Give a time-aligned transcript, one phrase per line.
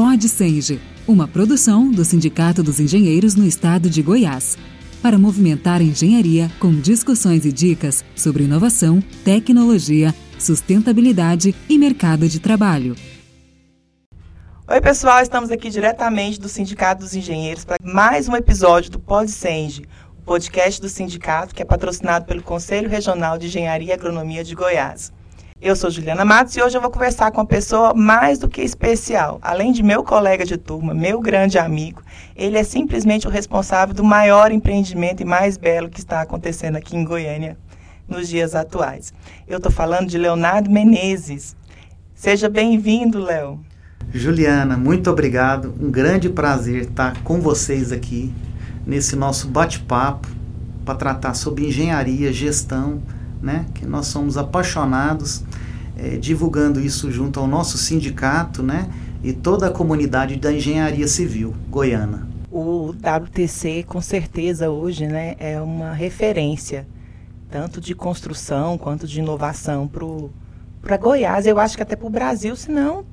[0.00, 4.56] Pod Senge, uma produção do Sindicato dos Engenheiros no Estado de Goiás,
[5.02, 12.40] para movimentar a engenharia com discussões e dicas sobre inovação, tecnologia, sustentabilidade e mercado de
[12.40, 12.96] trabalho.
[14.66, 19.30] Oi, pessoal, estamos aqui diretamente do Sindicato dos Engenheiros para mais um episódio do Pod
[19.30, 19.84] Senge,
[20.18, 24.54] o podcast do sindicato que é patrocinado pelo Conselho Regional de Engenharia e Agronomia de
[24.54, 25.12] Goiás.
[25.62, 28.62] Eu sou Juliana Matos e hoje eu vou conversar com uma pessoa mais do que
[28.62, 29.38] especial.
[29.42, 32.02] Além de meu colega de turma, meu grande amigo,
[32.34, 36.96] ele é simplesmente o responsável do maior empreendimento e mais belo que está acontecendo aqui
[36.96, 37.58] em Goiânia
[38.08, 39.12] nos dias atuais.
[39.46, 41.54] Eu estou falando de Leonardo Menezes.
[42.14, 43.60] Seja bem-vindo, Léo.
[44.14, 45.74] Juliana, muito obrigado.
[45.78, 48.32] Um grande prazer estar com vocês aqui
[48.86, 50.26] nesse nosso bate-papo
[50.86, 53.02] para tratar sobre engenharia, gestão
[53.42, 53.66] né?
[53.74, 55.42] Que nós somos apaixonados,
[55.96, 58.88] é, divulgando isso junto ao nosso sindicato, né?
[59.22, 62.28] E toda a comunidade da engenharia civil goiana.
[62.50, 66.84] O WTC, com certeza, hoje, né, é uma referência,
[67.48, 69.88] tanto de construção quanto de inovação
[70.82, 73.04] para Goiás, eu acho que até para o Brasil, se não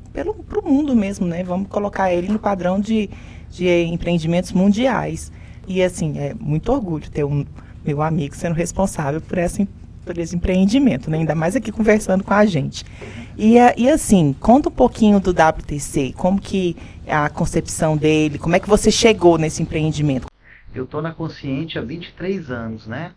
[0.48, 1.44] para o mundo mesmo, né?
[1.44, 3.10] Vamos colocar ele no padrão de,
[3.52, 5.32] de empreendimentos mundiais.
[5.68, 7.46] E assim, é muito orgulho ter um
[7.86, 9.62] meu amigo sendo responsável por essa
[10.18, 11.18] esse empreendimento, né?
[11.18, 12.86] ainda mais aqui conversando com a gente.
[13.38, 16.76] E, eh, e assim, conta um pouquinho do WTC, como que
[17.08, 20.28] a concepção dele, como é que você chegou nesse empreendimento?
[20.74, 23.12] Eu estou na Consciente há 23 anos, né?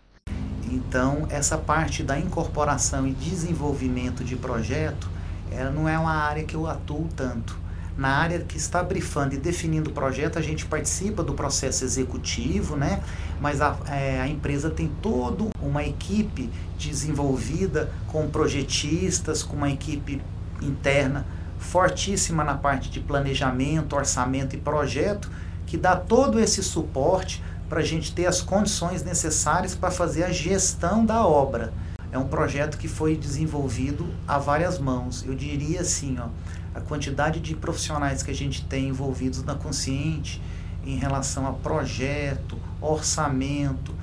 [0.71, 5.09] Então, essa parte da incorporação e desenvolvimento de projeto,
[5.51, 7.60] ela não é uma área que eu atuo tanto
[7.97, 12.75] na área que está brifando e definindo o projeto, a gente participa do processo executivo,
[12.75, 13.01] né?
[13.39, 20.21] mas a, é, a empresa tem toda uma equipe desenvolvida com projetistas, com uma equipe
[20.61, 21.25] interna
[21.59, 25.29] fortíssima na parte de planejamento, orçamento e projeto,
[25.65, 30.31] que dá todo esse suporte para a gente ter as condições necessárias para fazer a
[30.31, 31.71] gestão da obra.
[32.11, 35.23] É um projeto que foi desenvolvido a várias mãos.
[35.25, 36.27] Eu diria assim, ó,
[36.73, 40.41] a quantidade de profissionais que a gente tem envolvidos na Consciente
[40.85, 43.93] em relação a projeto, orçamento,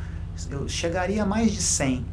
[0.51, 2.05] eu chegaria a mais de 100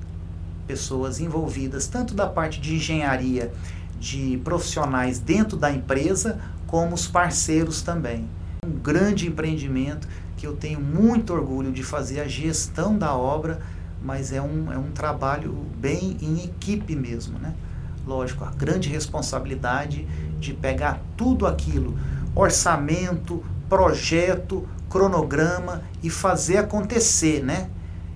[0.66, 3.54] pessoas envolvidas, tanto da parte de engenharia,
[4.00, 8.28] de profissionais dentro da empresa, como os parceiros também.
[8.66, 13.62] Um grande empreendimento que eu tenho muito orgulho de fazer a gestão da obra,
[14.02, 17.54] mas é um, é um trabalho bem em equipe mesmo, né?
[18.06, 20.08] Lógico, a grande responsabilidade
[20.40, 21.98] de pegar tudo aquilo,
[22.36, 27.70] orçamento, projeto, cronograma e fazer acontecer, né?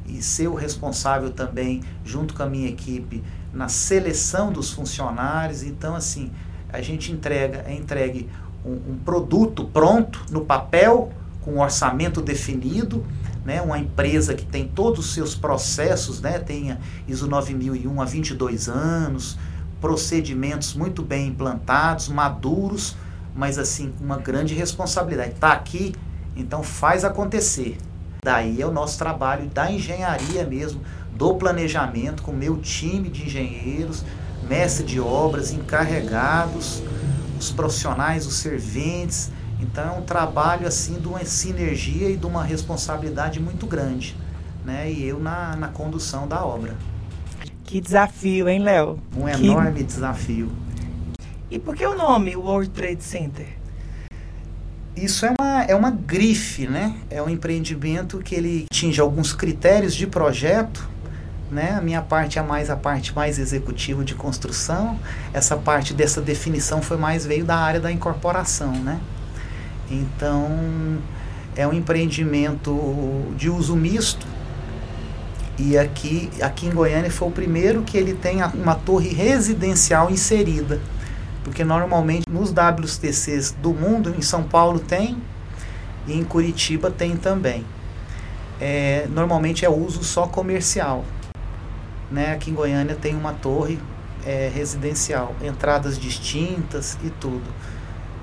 [0.06, 3.24] E ser o responsável também, junto com a minha equipe,
[3.54, 5.64] na seleção dos funcionários.
[5.64, 6.32] Então, assim,
[6.72, 8.30] a gente entrega, é entregue
[8.66, 11.12] um, um produto pronto no papel,
[11.42, 13.06] com um orçamento definido,
[13.46, 13.62] né?
[13.62, 16.38] uma empresa que tem todos os seus processos, né?
[16.40, 16.78] tem a
[17.08, 19.38] ISO 9001 há 22 anos,
[19.82, 22.96] procedimentos muito bem implantados, maduros,
[23.36, 25.32] mas assim, com uma grande responsabilidade.
[25.32, 25.94] Está aqui,
[26.36, 27.78] então faz acontecer.
[28.24, 30.82] Daí é o nosso trabalho da engenharia mesmo,
[31.16, 34.04] do planejamento, com o meu time de engenheiros,
[34.48, 36.84] mestre de obras, encarregados,
[37.40, 39.32] os profissionais, os serventes.
[39.62, 44.16] Então é um trabalho assim de uma sinergia e de uma responsabilidade muito grande.
[44.66, 44.92] Né?
[44.92, 46.76] E eu na, na condução da obra.
[47.70, 48.98] Que desafio, hein, Léo?
[49.16, 49.46] Um que...
[49.46, 50.50] enorme desafio.
[51.52, 53.46] E por que o nome World Trade Center?
[54.96, 56.96] Isso é uma, é uma grife, né?
[57.12, 60.90] É um empreendimento que ele atinge alguns critérios de projeto,
[61.52, 61.76] né?
[61.78, 65.00] A minha parte é mais a parte mais executiva de construção.
[65.32, 69.00] Essa parte dessa definição foi mais veio da área da incorporação, né?
[69.92, 70.98] Então,
[71.56, 74.26] é um empreendimento de uso misto,
[75.60, 80.80] e aqui, aqui em Goiânia foi o primeiro que ele tem uma torre residencial inserida.
[81.44, 85.22] Porque normalmente nos WTCs do mundo, em São Paulo tem
[86.08, 87.66] e em Curitiba tem também.
[88.62, 91.04] É, normalmente é uso só comercial.
[92.10, 92.32] Né?
[92.32, 93.78] Aqui em Goiânia tem uma torre
[94.26, 97.52] é, residencial, entradas distintas e tudo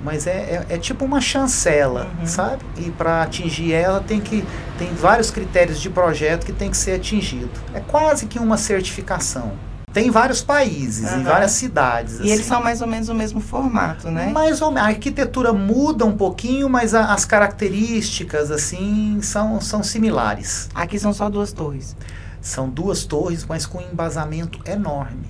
[0.03, 2.27] mas é, é, é, tipo uma chancela, uhum.
[2.27, 2.63] sabe?
[2.77, 4.45] E para atingir ela tem que
[4.79, 7.51] tem vários critérios de projeto que tem que ser atingido.
[7.73, 9.53] É quase que uma certificação.
[9.93, 11.21] Tem vários países, uhum.
[11.21, 12.19] em várias cidades.
[12.19, 12.31] E assim.
[12.31, 14.27] eles são mais ou menos o mesmo formato, né?
[14.27, 14.87] Mais ou menos.
[14.87, 20.69] A arquitetura muda um pouquinho, mas a, as características, assim, são, são similares.
[20.75, 21.97] Aqui são só duas torres.
[22.43, 25.25] São duas torres, mas com um embasamento enorme.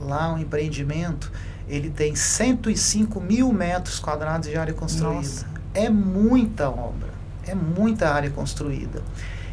[0.00, 1.30] Lá o um empreendimento
[1.68, 5.16] ele tem 105 mil metros quadrados de área construída.
[5.16, 5.46] Nossa.
[5.74, 7.10] É muita obra,
[7.46, 9.02] é muita área construída.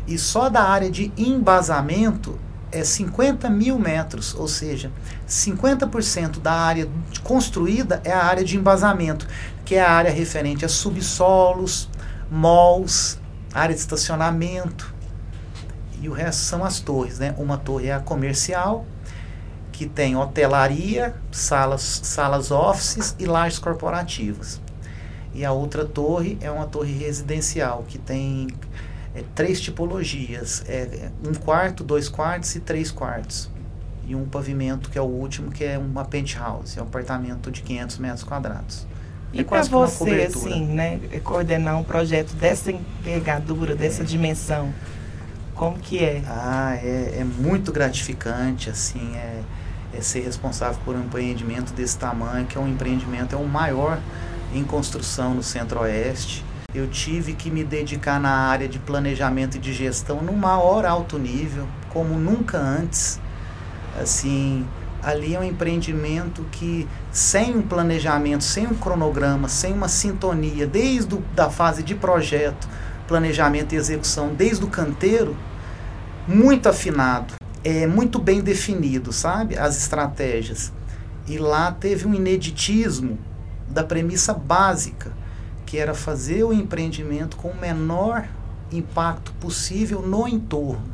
[0.08, 2.40] E só da área de embasamento
[2.72, 4.92] é 50 mil metros, ou seja,
[5.28, 6.90] 50% da área
[7.24, 9.28] construída é a área de embasamento,
[9.64, 11.90] que é a área referente a subsolos,
[12.30, 13.20] malls,
[13.54, 14.94] área de estacionamento.
[16.02, 17.34] E o resto são as torres, né?
[17.38, 18.86] Uma torre é a comercial,
[19.76, 24.62] que tem hotelaria, salas, salas offices e lajes corporativas.
[25.34, 28.48] E a outra torre é uma torre residencial, que tem
[29.14, 33.50] é, três tipologias: é, um quarto, dois quartos e três quartos.
[34.08, 37.62] E um pavimento, que é o último, que é uma penthouse, é um apartamento de
[37.62, 38.88] 500 metros quadrados.
[39.34, 44.06] E é para você, assim, né, coordenar um projeto dessa envergadura, dessa é.
[44.06, 44.72] dimensão,
[45.56, 46.22] como que é?
[46.28, 49.42] Ah, é, é muito gratificante, assim, é,
[49.96, 54.00] é, ser responsável por um empreendimento desse tamanho, que é um empreendimento, é o maior
[54.54, 56.44] em construção no Centro-Oeste.
[56.74, 61.18] Eu tive que me dedicar na área de planejamento e de gestão no maior alto
[61.18, 63.20] nível, como nunca antes.
[64.00, 64.66] Assim,
[65.02, 71.18] ali é um empreendimento que sem um planejamento, sem um cronograma, sem uma sintonia, desde
[71.38, 72.68] a fase de projeto,
[73.08, 75.38] planejamento e execução, desde o canteiro,
[76.28, 79.58] muito afinado é, muito bem definido, sabe?
[79.58, 80.72] As estratégias.
[81.28, 83.18] E lá teve um ineditismo
[83.68, 85.12] da premissa básica,
[85.66, 88.28] que era fazer o empreendimento com o menor
[88.72, 90.94] impacto possível no entorno.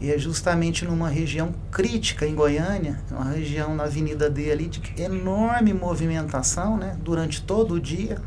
[0.00, 4.80] E é justamente numa região crítica em Goiânia, uma região na Avenida D ali de
[5.02, 8.18] enorme movimentação, né, durante todo o dia.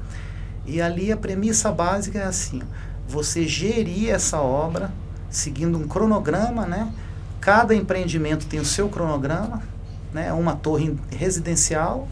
[0.67, 2.61] E ali a premissa básica é assim:
[3.07, 4.91] você gerir essa obra
[5.31, 6.91] seguindo um cronograma, né,
[7.49, 9.63] Cada empreendimento tem o seu cronograma,
[10.13, 10.31] né?
[10.31, 12.07] uma torre residencial,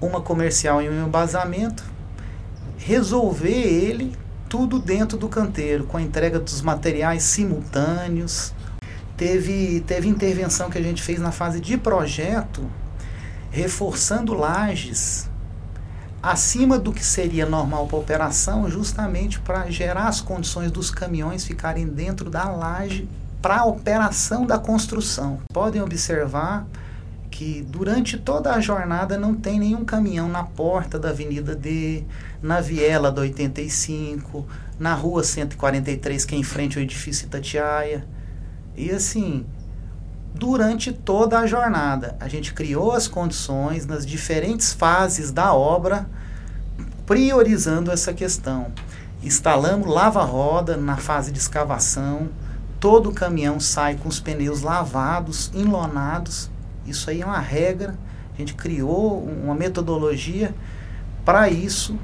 [0.00, 1.84] uma comercial e um embasamento.
[2.76, 4.16] Resolver ele
[4.48, 8.52] tudo dentro do canteiro, com a entrega dos materiais simultâneos.
[9.16, 12.68] Teve, teve intervenção que a gente fez na fase de projeto,
[13.52, 15.30] reforçando lajes
[16.20, 21.86] acima do que seria normal para operação, justamente para gerar as condições dos caminhões ficarem
[21.86, 23.08] dentro da laje
[23.40, 25.38] para a operação da construção.
[25.52, 26.66] Podem observar
[27.30, 32.04] que durante toda a jornada não tem nenhum caminhão na porta da Avenida D,
[32.42, 34.44] na Viela da 85,
[34.78, 38.04] na Rua 143, que é em frente ao edifício Itatiaia.
[38.76, 39.46] E assim,
[40.34, 46.08] durante toda a jornada, a gente criou as condições nas diferentes fases da obra,
[47.06, 48.72] priorizando essa questão.
[49.22, 52.28] Instalamos lava-roda na fase de escavação,
[52.80, 56.50] todo caminhão sai com os pneus lavados, enlonados.
[56.86, 57.94] Isso aí é uma regra.
[58.34, 60.54] A gente criou uma metodologia
[61.24, 61.96] para isso.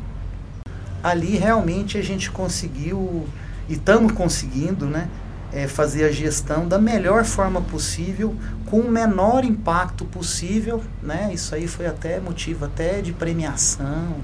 [1.03, 3.27] Ali realmente a gente conseguiu
[3.69, 5.09] e estamos conseguindo, né,
[5.53, 8.35] é, fazer a gestão da melhor forma possível,
[8.67, 11.31] com o menor impacto possível, né?
[11.33, 14.17] Isso aí foi até motivo até de premiação.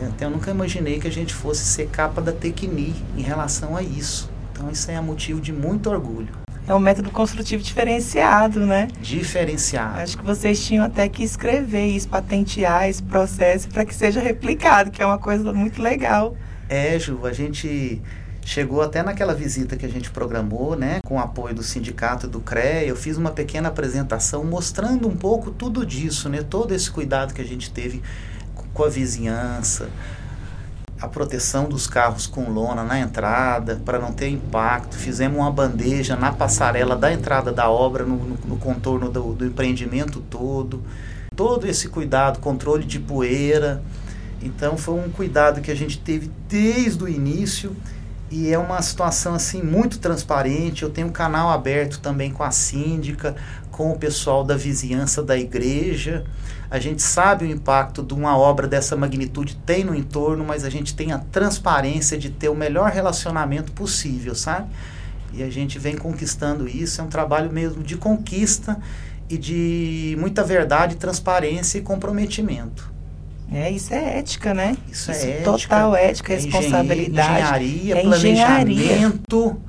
[0.00, 3.76] É, até eu nunca imaginei que a gente fosse ser capa da Tecni em relação
[3.76, 4.30] a isso.
[4.56, 6.32] Então isso é motivo de muito orgulho.
[6.66, 8.88] É um método construtivo diferenciado, né?
[9.00, 10.00] Diferenciado.
[10.00, 14.90] Acho que vocês tinham até que escrever isso, patentear esse processo para que seja replicado,
[14.90, 16.34] que é uma coisa muito legal.
[16.70, 18.00] É, Ju, a gente
[18.44, 22.40] chegou até naquela visita que a gente programou, né, com o apoio do sindicato do
[22.40, 27.34] CREA, eu fiz uma pequena apresentação mostrando um pouco tudo disso, né, todo esse cuidado
[27.34, 28.02] que a gente teve
[28.72, 29.88] com a vizinhança,
[31.00, 34.96] a proteção dos carros com lona na entrada, para não ter impacto.
[34.96, 39.46] Fizemos uma bandeja na passarela da entrada da obra, no, no, no contorno do, do,
[39.46, 40.82] empreendimento todo.
[41.34, 43.82] Todo esse cuidado, controle de poeira.
[44.42, 47.76] Então foi um cuidado que a gente teve desde o início
[48.30, 50.82] e é uma situação assim muito transparente.
[50.82, 53.36] Eu tenho um canal aberto também com a síndica,
[53.70, 56.24] com o pessoal da vizinhança da igreja.
[56.70, 60.70] A gente sabe o impacto de uma obra dessa magnitude tem no entorno, mas a
[60.70, 64.68] gente tem a transparência de ter o melhor relacionamento possível, sabe?
[65.32, 68.78] E a gente vem conquistando isso, é um trabalho mesmo de conquista
[69.28, 72.90] e de muita verdade, transparência e comprometimento.
[73.52, 74.76] É, isso é ética, né?
[74.90, 75.44] Isso, isso é ética.
[75.44, 77.32] Total ética, responsabilidade.
[77.32, 79.62] Engenharia, é planejamento.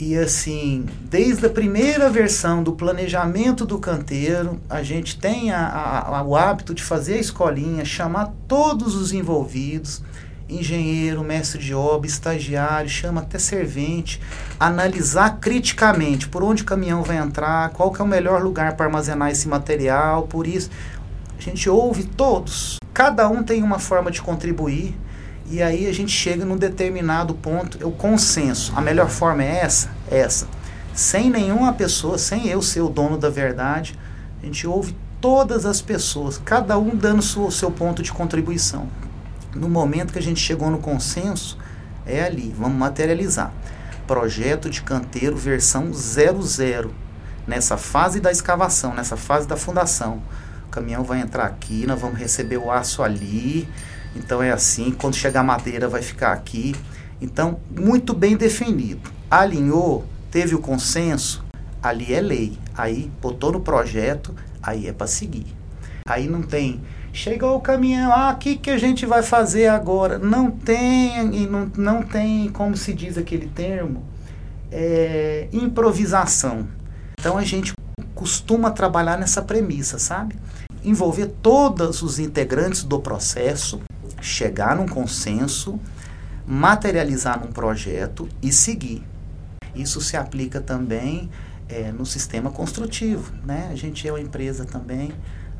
[0.00, 6.22] E assim, desde a primeira versão do planejamento do canteiro, a gente tem a, a,
[6.22, 10.02] o hábito de fazer a escolinha, chamar todos os envolvidos,
[10.48, 14.18] engenheiro, mestre de obra, estagiário, chama até servente,
[14.58, 18.86] analisar criticamente por onde o caminhão vai entrar, qual que é o melhor lugar para
[18.86, 20.70] armazenar esse material, por isso
[21.38, 22.78] a gente ouve todos.
[22.94, 24.94] Cada um tem uma forma de contribuir
[25.50, 28.72] e aí a gente chega num determinado ponto, o consenso.
[28.76, 30.46] A melhor forma é essa, essa.
[30.94, 33.98] Sem nenhuma pessoa, sem eu ser o dono da verdade,
[34.40, 38.88] a gente ouve todas as pessoas, cada um dando o seu ponto de contribuição.
[39.52, 41.58] No momento que a gente chegou no consenso,
[42.06, 43.52] é ali, vamos materializar.
[44.06, 46.92] Projeto de canteiro versão 00.
[47.46, 50.22] Nessa fase da escavação, nessa fase da fundação.
[50.68, 53.68] O caminhão vai entrar aqui, nós vamos receber o aço ali.
[54.14, 56.74] Então é assim, quando chegar a madeira vai ficar aqui.
[57.20, 59.10] Então, muito bem definido.
[59.30, 61.44] Alinhou, teve o consenso,
[61.82, 62.58] ali é lei.
[62.74, 65.46] Aí botou no projeto, aí é para seguir.
[66.06, 66.80] Aí não tem
[67.12, 70.18] chegou o caminhão, ah, o que, que a gente vai fazer agora?
[70.18, 74.04] Não tem, não, não tem, como se diz aquele termo,
[74.70, 76.68] é, improvisação.
[77.18, 77.72] Então a gente
[78.14, 80.36] costuma trabalhar nessa premissa, sabe?
[80.84, 83.80] Envolver todos os integrantes do processo,
[84.20, 85.78] chegar num consenso,
[86.46, 89.04] materializar num projeto e seguir.
[89.74, 91.30] Isso se aplica também
[91.68, 93.68] é, no sistema construtivo, né?
[93.70, 95.12] A gente é uma empresa também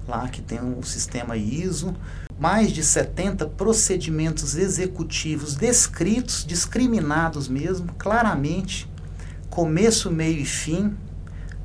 [0.09, 1.95] lá que tem um sistema ISO,
[2.39, 8.91] mais de 70 procedimentos executivos descritos, discriminados mesmo, claramente,
[9.49, 10.97] começo, meio e fim,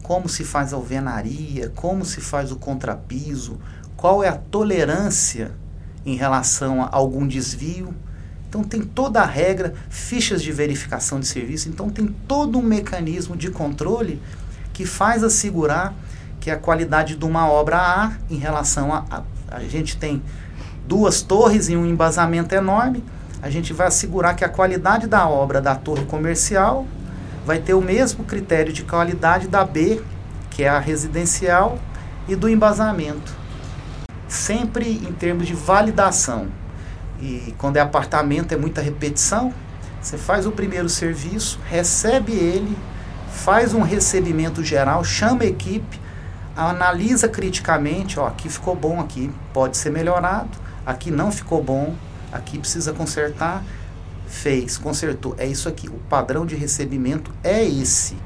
[0.03, 3.59] como se faz a alvenaria, como se faz o contrapiso,
[3.97, 5.51] qual é a tolerância
[6.05, 7.93] em relação a algum desvio.
[8.47, 13.35] Então tem toda a regra, fichas de verificação de serviço, então tem todo um mecanismo
[13.35, 14.21] de controle
[14.71, 15.93] que faz assegurar
[16.39, 19.23] que a qualidade de uma obra A em relação a, a,
[19.57, 20.21] a gente tem
[20.87, 23.03] duas torres e um embasamento enorme,
[23.41, 26.85] a gente vai assegurar que a qualidade da obra da torre comercial
[27.45, 30.01] vai ter o mesmo critério de qualidade da B,
[30.49, 31.77] que é a residencial,
[32.27, 33.44] e do embasamento.
[34.35, 36.47] Sempre em termos de validação.
[37.21, 39.53] E quando é apartamento é muita repetição,
[40.01, 42.77] você faz o primeiro serviço, recebe ele,
[43.31, 45.99] faz um recebimento geral, chama a equipe,
[46.55, 51.95] analisa criticamente, ó, aqui ficou bom, aqui pode ser melhorado, aqui não ficou bom,
[52.31, 53.63] aqui precisa consertar,
[54.27, 58.17] fez, consertou, é isso aqui, o padrão de recebimento é esse.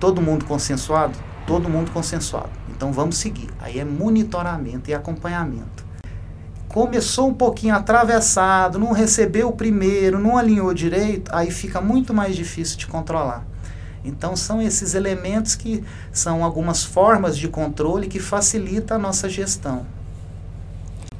[0.00, 1.16] Todo mundo consensuado?
[1.46, 2.50] Todo mundo consensuado.
[2.68, 3.48] Então vamos seguir.
[3.60, 5.86] Aí é monitoramento e acompanhamento.
[6.68, 12.36] Começou um pouquinho atravessado, não recebeu o primeiro, não alinhou direito, aí fica muito mais
[12.36, 13.46] difícil de controlar.
[14.04, 19.86] Então são esses elementos que são algumas formas de controle que facilitam a nossa gestão.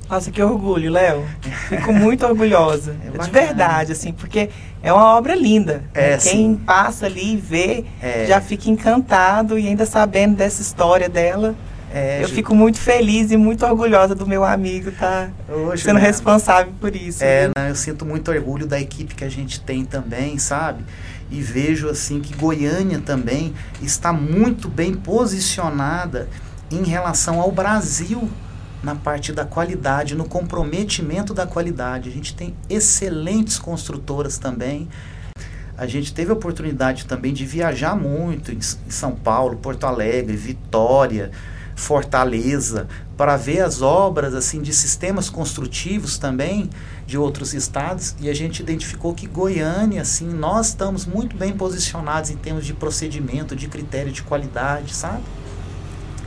[0.09, 1.25] Nossa, que orgulho, Léo.
[1.69, 2.97] Fico muito orgulhosa.
[3.05, 4.51] É de verdade, assim, porque
[4.83, 5.83] é uma obra linda.
[5.93, 6.19] É, né?
[6.19, 8.27] Quem passa ali e vê é.
[8.27, 11.55] já fica encantado e ainda sabendo dessa história dela.
[11.93, 16.01] É, eu fico muito feliz e muito orgulhosa do meu amigo estar tá sendo né?
[16.01, 17.25] responsável por isso.
[17.25, 17.71] É, né?
[17.71, 20.85] eu sinto muito orgulho da equipe que a gente tem também, sabe?
[21.31, 26.29] e vejo assim que Goiânia também está muito bem posicionada
[26.71, 28.29] em relação ao Brasil
[28.87, 32.09] na parte da qualidade, no comprometimento da qualidade.
[32.09, 34.89] A gente tem excelentes construtoras também.
[35.77, 41.33] A gente teve a oportunidade também de viajar muito em São Paulo, Porto Alegre, Vitória,
[41.75, 46.71] Fortaleza, para ver as obras assim de sistemas construtivos também
[47.05, 52.31] de outros estados e a gente identificou que Goiânia assim nós estamos muito bem posicionados
[52.31, 55.23] em termos de procedimento, de critério de qualidade, sabe?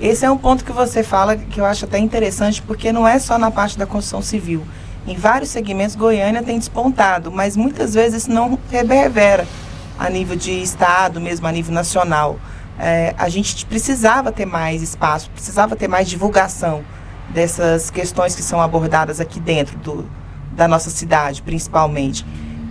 [0.01, 3.19] Esse é um ponto que você fala que eu acho até interessante porque não é
[3.19, 4.65] só na parte da construção civil.
[5.07, 9.47] Em vários segmentos Goiânia tem despontado, mas muitas vezes isso não reverbera
[9.97, 12.39] a nível de estado, mesmo a nível nacional
[12.79, 16.81] é, a gente precisava ter mais espaço, precisava ter mais divulgação
[17.29, 20.09] dessas questões que são abordadas aqui dentro do,
[20.53, 22.25] da nossa cidade, principalmente.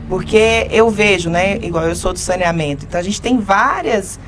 [0.08, 4.18] Porque eu vejo, né, igual eu sou do saneamento, então a gente tem várias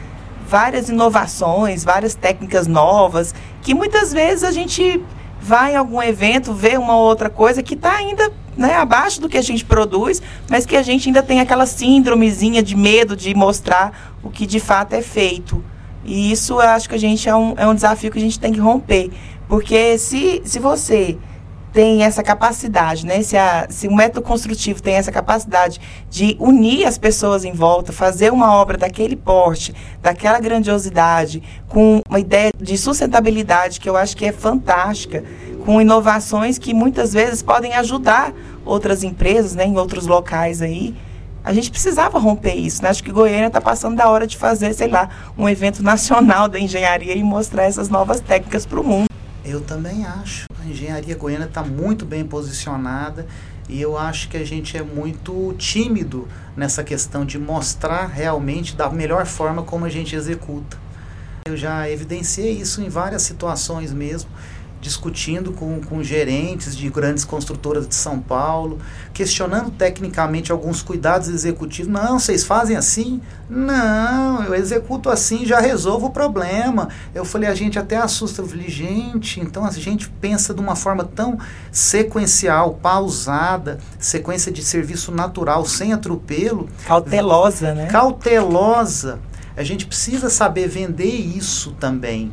[0.50, 5.00] várias inovações, várias técnicas novas, que muitas vezes a gente
[5.40, 9.38] vai em algum evento, vê uma outra coisa que está ainda né, abaixo do que
[9.38, 14.16] a gente produz, mas que a gente ainda tem aquela síndromezinha de medo de mostrar
[14.24, 15.64] o que de fato é feito.
[16.04, 18.40] E isso eu acho que a gente é um, é um desafio que a gente
[18.40, 19.10] tem que romper.
[19.48, 21.16] Porque se, se você
[21.72, 23.22] tem essa capacidade, né?
[23.22, 27.92] Se, a, se o método construtivo tem essa capacidade de unir as pessoas em volta,
[27.92, 34.16] fazer uma obra daquele porte, daquela grandiosidade, com uma ideia de sustentabilidade que eu acho
[34.16, 35.24] que é fantástica,
[35.64, 38.32] com inovações que muitas vezes podem ajudar
[38.64, 40.94] outras empresas, né, em outros locais aí.
[41.42, 42.90] A gente precisava romper isso, né?
[42.90, 45.08] Acho que Goiânia está passando da hora de fazer, sei lá,
[45.38, 49.06] um evento nacional da engenharia e mostrar essas novas técnicas para o mundo.
[49.42, 50.49] Eu também acho.
[50.70, 53.26] Engenharia goiana está muito bem posicionada
[53.68, 58.90] e eu acho que a gente é muito tímido nessa questão de mostrar realmente da
[58.90, 60.76] melhor forma como a gente executa.
[61.46, 64.30] Eu já evidenciei isso em várias situações mesmo
[64.80, 68.78] discutindo com, com gerentes de grandes construtoras de São Paulo,
[69.12, 71.92] questionando tecnicamente alguns cuidados executivos.
[71.92, 73.20] Não, vocês fazem assim?
[73.48, 76.88] Não, eu executo assim, já resolvo o problema.
[77.14, 78.40] Eu falei, a gente até assusta.
[78.40, 81.38] Eu falei, gente, então a gente pensa de uma forma tão
[81.70, 86.68] sequencial, pausada, sequência de serviço natural, sem atropelo.
[86.86, 87.86] Cautelosa, né?
[87.86, 89.18] Cautelosa.
[89.56, 92.32] A gente precisa saber vender isso também.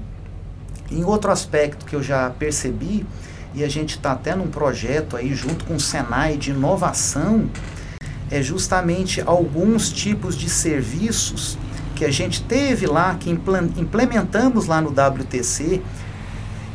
[0.89, 3.05] Em outro aspecto que eu já percebi,
[3.53, 7.49] e a gente está até num projeto aí junto com o Senai de inovação,
[8.29, 11.57] é justamente alguns tipos de serviços
[11.95, 15.81] que a gente teve lá, que implementamos lá no WTC,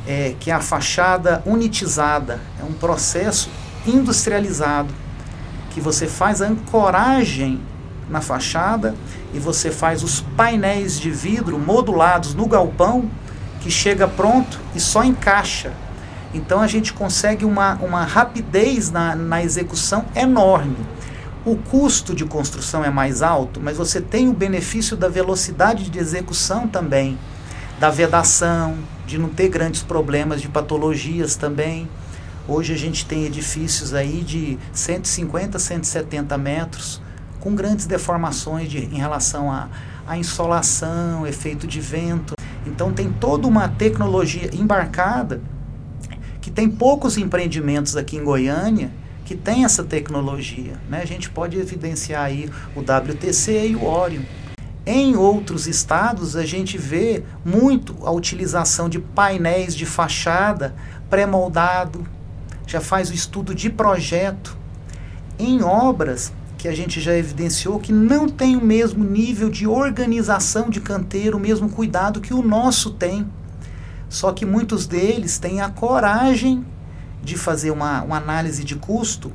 [0.06, 2.40] é, que é a fachada unitizada.
[2.60, 3.48] É um processo
[3.86, 4.92] industrializado,
[5.70, 7.60] que você faz a ancoragem
[8.10, 8.94] na fachada
[9.32, 13.08] e você faz os painéis de vidro modulados no galpão
[13.62, 15.72] que chega pronto e só encaixa.
[16.34, 20.76] Então a gente consegue uma, uma rapidez na, na execução enorme.
[21.44, 25.98] O custo de construção é mais alto, mas você tem o benefício da velocidade de
[25.98, 27.18] execução também,
[27.78, 28.76] da vedação,
[29.06, 31.88] de não ter grandes problemas de patologias também.
[32.46, 37.00] Hoje a gente tem edifícios aí de 150, 170 metros,
[37.40, 42.34] com grandes deformações de, em relação à, insolação, efeito de vento.
[42.72, 45.42] Então tem toda uma tecnologia embarcada
[46.40, 48.90] que tem poucos empreendimentos aqui em Goiânia
[49.26, 50.72] que tem essa tecnologia.
[50.88, 51.00] Né?
[51.02, 54.22] A gente pode evidenciar aí o WTC e o Orion.
[54.86, 60.74] Em outros estados, a gente vê muito a utilização de painéis de fachada
[61.08, 62.04] pré-moldado,
[62.66, 64.56] já faz o estudo de projeto.
[65.38, 66.32] Em obras
[66.62, 71.36] que a gente já evidenciou que não tem o mesmo nível de organização de canteiro,
[71.36, 73.26] o mesmo cuidado que o nosso tem.
[74.08, 76.64] Só que muitos deles têm a coragem
[77.20, 79.32] de fazer uma, uma análise de custo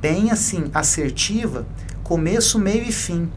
[0.00, 1.66] bem assim, assertiva,
[2.02, 3.30] começo, meio e fim.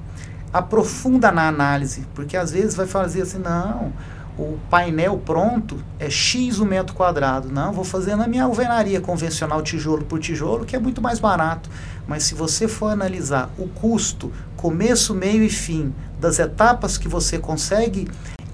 [0.53, 3.91] Aprofunda na análise, porque às vezes vai fazer assim, não,
[4.37, 7.49] o painel pronto é X o metro quadrado.
[7.49, 11.69] Não, vou fazer na minha alvenaria convencional tijolo por tijolo, que é muito mais barato.
[12.07, 17.37] Mas se você for analisar o custo, começo, meio e fim das etapas que você
[17.37, 18.07] consegue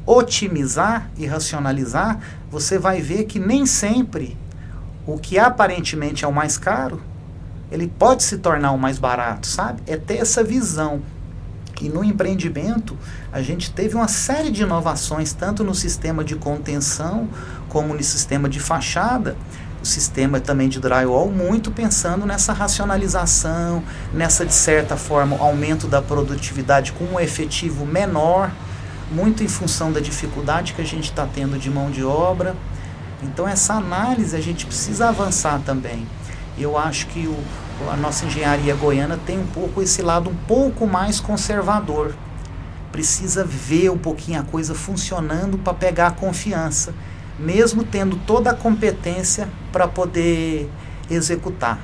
[0.06, 4.38] otimizar e racionalizar, você vai ver que nem sempre
[5.06, 7.02] o que aparentemente é o mais caro,
[7.72, 9.82] ele pode se tornar o mais barato, sabe?
[9.88, 11.02] É ter essa visão.
[11.82, 12.96] E no empreendimento,
[13.32, 17.28] a gente teve uma série de inovações, tanto no sistema de contenção
[17.70, 19.36] como no sistema de fachada,
[19.82, 26.02] o sistema também de drywall, muito pensando nessa racionalização, nessa, de certa forma, aumento da
[26.02, 28.52] produtividade com um efetivo menor,
[29.12, 32.56] muito em função da dificuldade que a gente está tendo de mão de obra.
[33.24, 36.08] Então, essa análise a gente precisa avançar também.
[36.58, 37.38] Eu acho que o,
[37.92, 42.14] a nossa engenharia goiana tem um pouco esse lado um pouco mais conservador.
[42.92, 46.94] Precisa ver um pouquinho a coisa funcionando para pegar a confiança,
[47.42, 50.70] mesmo tendo toda a competência para poder
[51.10, 51.80] executar.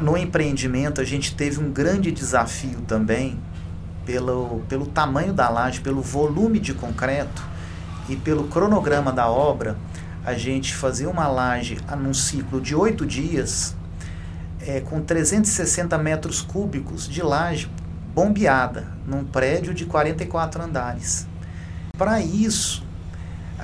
[0.00, 3.38] No empreendimento, a gente teve um grande desafio também
[4.06, 7.42] pelo, pelo tamanho da laje, pelo volume de concreto
[8.08, 9.76] e pelo cronograma da obra.
[10.24, 13.76] A gente fazia uma laje num ciclo de oito dias
[14.60, 17.70] é, com 360 metros cúbicos de laje
[18.14, 21.26] bombeada num prédio de 44 andares.
[21.96, 22.84] Para isso,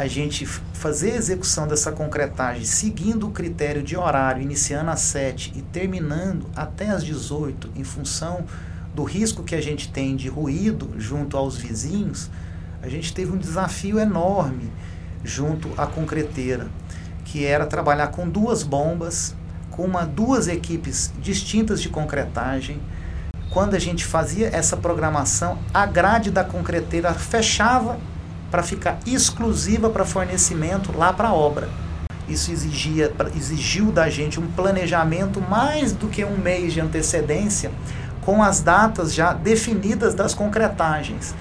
[0.00, 5.52] a gente fazer a execução dessa concretagem seguindo o critério de horário, iniciando às 7
[5.54, 8.46] e terminando até às 18, em função
[8.94, 12.30] do risco que a gente tem de ruído junto aos vizinhos,
[12.82, 14.72] a gente teve um desafio enorme
[15.22, 16.66] junto à concreteira,
[17.26, 19.34] que era trabalhar com duas bombas
[19.70, 22.80] com uma, duas equipes distintas de concretagem.
[23.50, 27.98] Quando a gente fazia essa programação, a grade da concreteira fechava
[28.50, 31.68] para ficar exclusiva para fornecimento lá para a obra.
[32.28, 37.70] Isso exigia, exigiu da gente um planejamento mais do que um mês de antecedência,
[38.22, 41.34] com as datas já definidas das concretagens.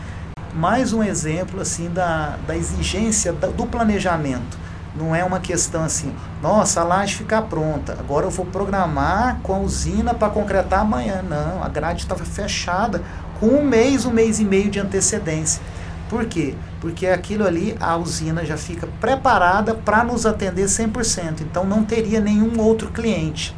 [0.54, 4.58] Mais um exemplo assim da, da exigência do planejamento
[4.96, 9.54] não é uma questão assim, nossa, a laje fica pronta, agora eu vou programar com
[9.56, 11.22] a usina para concretar amanhã.
[11.22, 13.02] Não, a grade estava fechada
[13.40, 15.62] com um mês, um mês e meio de antecedência.
[16.10, 16.56] Por quê?
[16.82, 22.20] Porque aquilo ali, a usina já fica preparada para nos atender 100%, então não teria
[22.20, 23.56] nenhum outro cliente.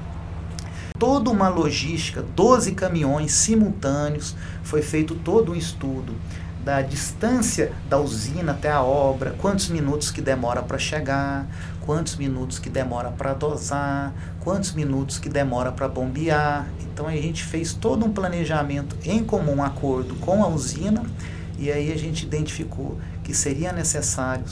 [0.99, 6.13] Toda uma logística, 12 caminhões simultâneos, foi feito todo um estudo
[6.63, 11.47] da distância da usina até a obra, quantos minutos que demora para chegar,
[11.79, 16.67] quantos minutos que demora para dosar, quantos minutos que demora para bombear.
[16.81, 21.03] Então a gente fez todo um planejamento em comum acordo com a usina
[21.61, 24.43] e aí a gente identificou que seria necessário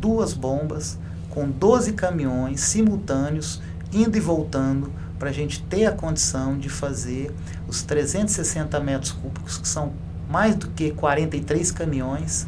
[0.00, 0.96] duas bombas
[1.28, 3.60] com 12 caminhões simultâneos
[3.92, 7.34] indo e voltando para a gente ter a condição de fazer
[7.66, 9.92] os 360 metros cúbicos que são
[10.30, 12.46] mais do que 43 caminhões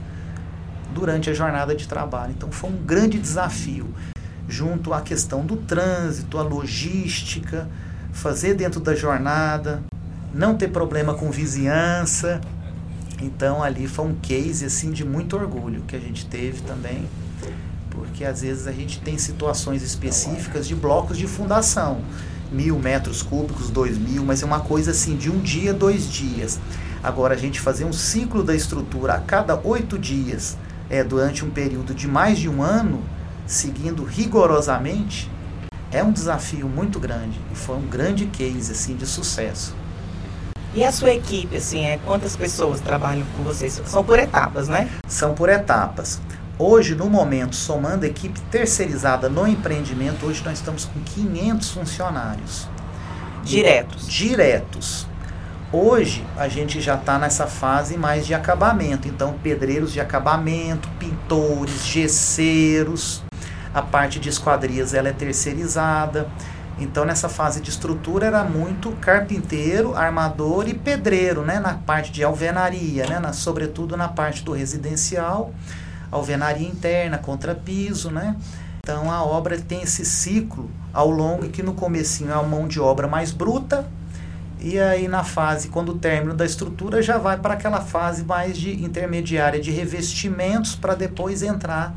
[0.94, 2.34] durante a jornada de trabalho.
[2.36, 3.92] Então foi um grande desafio,
[4.48, 7.68] junto à questão do trânsito, a logística,
[8.12, 9.82] fazer dentro da jornada,
[10.32, 12.40] não ter problema com vizinhança.
[13.20, 17.08] Então ali foi um case assim de muito orgulho que a gente teve também,
[17.90, 22.00] porque às vezes a gente tem situações específicas de blocos de fundação,
[22.50, 26.58] mil metros cúbicos, dois mil, mas é uma coisa assim de um dia, dois dias.
[27.02, 30.56] Agora, a gente fazer um ciclo da estrutura a cada oito dias,
[30.88, 33.02] é, durante um período de mais de um ano,
[33.46, 35.30] seguindo rigorosamente,
[35.92, 39.74] é um desafio muito grande e foi um grande case assim de sucesso.
[40.74, 43.80] E a sua equipe, assim, é quantas pessoas trabalham com vocês?
[43.86, 44.90] São por etapas, né?
[45.06, 46.20] São por etapas.
[46.58, 52.68] Hoje, no momento, somando a equipe terceirizada no empreendimento, hoje nós estamos com 500 funcionários.
[53.44, 54.08] Diretos.
[54.08, 55.06] Diretos.
[55.72, 61.84] Hoje a gente já está nessa fase mais de acabamento, então pedreiros de acabamento, pintores,
[61.84, 63.22] gesseiros,
[63.72, 66.28] a parte de esquadrias ela é terceirizada.
[66.78, 72.24] Então nessa fase de estrutura era muito carpinteiro, armador e pedreiro, né, na parte de
[72.24, 75.52] alvenaria, né, na, sobretudo na parte do residencial,
[76.10, 78.36] alvenaria interna, contrapiso, né?
[78.84, 82.80] Então a obra tem esse ciclo ao longo que no comecinho é uma mão de
[82.80, 83.86] obra mais bruta,
[84.60, 88.56] e aí na fase, quando o término da estrutura, já vai para aquela fase mais
[88.56, 91.94] de intermediária de revestimentos para depois entrar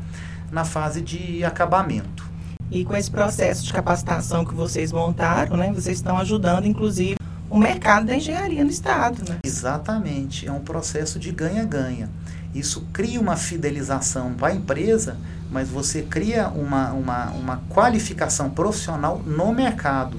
[0.52, 2.27] na fase de acabamento.
[2.70, 7.16] E com esse processo de capacitação que vocês montaram, né, vocês estão ajudando, inclusive,
[7.48, 9.38] o mercado da engenharia no estado, né?
[9.44, 12.10] Exatamente, é um processo de ganha-ganha.
[12.54, 15.16] Isso cria uma fidelização para a empresa,
[15.50, 20.18] mas você cria uma, uma, uma qualificação profissional no mercado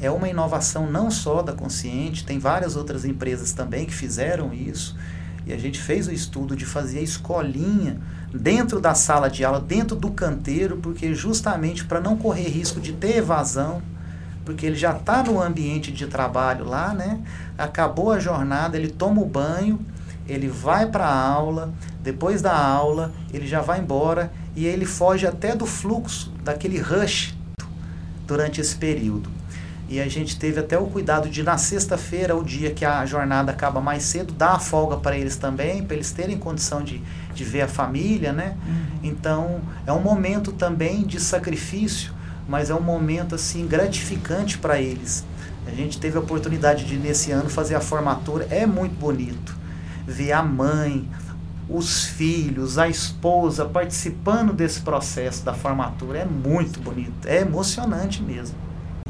[0.00, 4.96] é uma inovação não só da Consciente, tem várias outras empresas também que fizeram isso.
[5.46, 7.98] E a gente fez o estudo de fazer a escolinha
[8.34, 12.92] dentro da sala de aula, dentro do canteiro, porque justamente para não correr risco de
[12.92, 13.80] ter evasão,
[14.44, 17.20] porque ele já está no ambiente de trabalho lá, né?
[17.56, 19.78] Acabou a jornada, ele toma o banho,
[20.28, 25.26] ele vai para a aula, depois da aula, ele já vai embora e ele foge
[25.26, 27.36] até do fluxo, daquele rush
[28.26, 29.35] durante esse período.
[29.88, 33.52] E a gente teve até o cuidado de, na sexta-feira, o dia que a jornada
[33.52, 37.00] acaba mais cedo, dar a folga para eles também, para eles terem condição de,
[37.32, 38.56] de ver a família, né?
[38.66, 38.86] Uhum.
[39.04, 42.12] Então, é um momento também de sacrifício,
[42.48, 45.24] mas é um momento, assim, gratificante para eles.
[45.68, 48.48] A gente teve a oportunidade de, nesse ano, fazer a formatura.
[48.50, 49.56] É muito bonito
[50.04, 51.08] ver a mãe,
[51.68, 56.20] os filhos, a esposa participando desse processo da formatura.
[56.20, 58.65] É muito bonito, é emocionante mesmo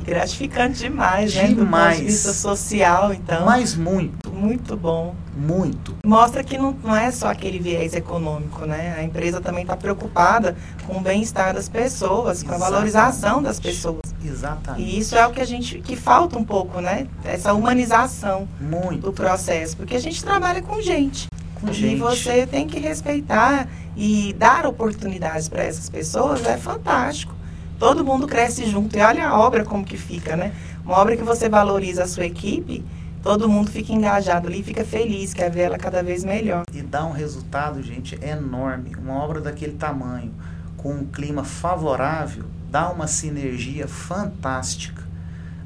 [0.07, 1.51] gratificante demais, demais.
[1.51, 1.65] né?
[1.65, 3.45] Do ponto de vista social, então.
[3.45, 4.31] Mas muito.
[4.31, 5.15] Muito bom.
[5.37, 5.97] Muito.
[6.05, 8.95] Mostra que não, não é só aquele viés econômico, né?
[8.97, 14.01] A empresa também está preocupada com o bem-estar das pessoas, com a valorização das pessoas.
[14.25, 14.83] Exatamente.
[14.83, 17.07] E isso é o que a gente que falta um pouco, né?
[17.25, 19.03] Essa humanização muito.
[19.03, 21.27] do processo, porque a gente trabalha com gente.
[21.61, 21.95] Com gente.
[21.95, 27.35] E você tem que respeitar e dar oportunidades para essas pessoas, é fantástico
[27.79, 28.97] todo mundo cresce junto.
[28.97, 30.53] E olha a obra como que fica, né?
[30.85, 32.85] Uma obra que você valoriza a sua equipe,
[33.23, 36.65] todo mundo fica engajado ali, fica feliz, quer ver ela cada vez melhor.
[36.73, 38.93] E dá um resultado, gente, enorme.
[38.97, 40.33] Uma obra daquele tamanho,
[40.77, 45.03] com um clima favorável, dá uma sinergia fantástica.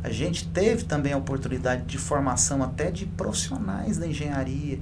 [0.02, 4.78] A gente teve também a oportunidade de formação até de profissionais da engenharia,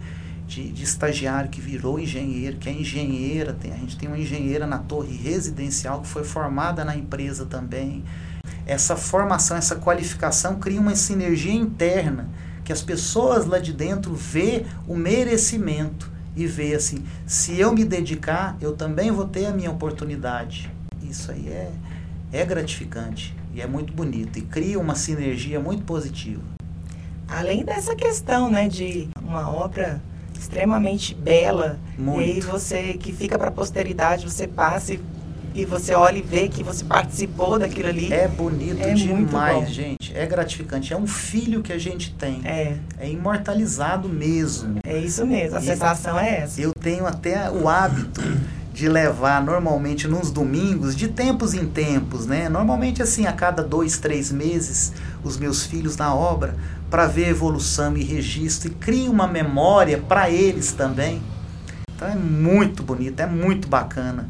[0.48, 3.52] de, de, estagiário que virou engenheiro, que é engenheira.
[3.52, 8.02] Tem, a gente tem uma engenheira na torre residencial que foi formada na empresa também.
[8.66, 12.28] Essa formação, essa qualificação cria uma sinergia interna,
[12.64, 17.84] que as pessoas lá de dentro vê o merecimento e vê assim, se eu me
[17.84, 20.70] dedicar, eu também vou ter a minha oportunidade.
[21.02, 21.70] Isso aí é,
[22.32, 26.42] é gratificante e é muito bonito e cria uma sinergia muito positiva.
[27.26, 30.00] Além dessa questão, né, de uma obra
[30.38, 31.78] extremamente bela.
[31.98, 32.20] Muito.
[32.20, 35.00] E aí você que fica para a posteridade, você passa e,
[35.54, 38.12] e, você olha e vê que você participou daquilo ali.
[38.12, 40.16] É bonito é demais, gente.
[40.16, 40.92] É gratificante.
[40.92, 42.40] É um filho que a gente tem.
[42.44, 42.76] É.
[42.98, 44.78] É imortalizado mesmo.
[44.84, 45.56] É isso mesmo.
[45.56, 46.60] A e sensação é essa.
[46.60, 48.22] Eu tenho até o hábito
[48.78, 52.48] de levar normalmente nos domingos, de tempos em tempos, né?
[52.48, 54.92] Normalmente assim, a cada dois, três meses,
[55.24, 56.54] os meus filhos na obra,
[56.90, 61.22] para ver evolução e registro e cria uma memória para eles também.
[61.94, 64.28] Então é muito bonito, é muito bacana.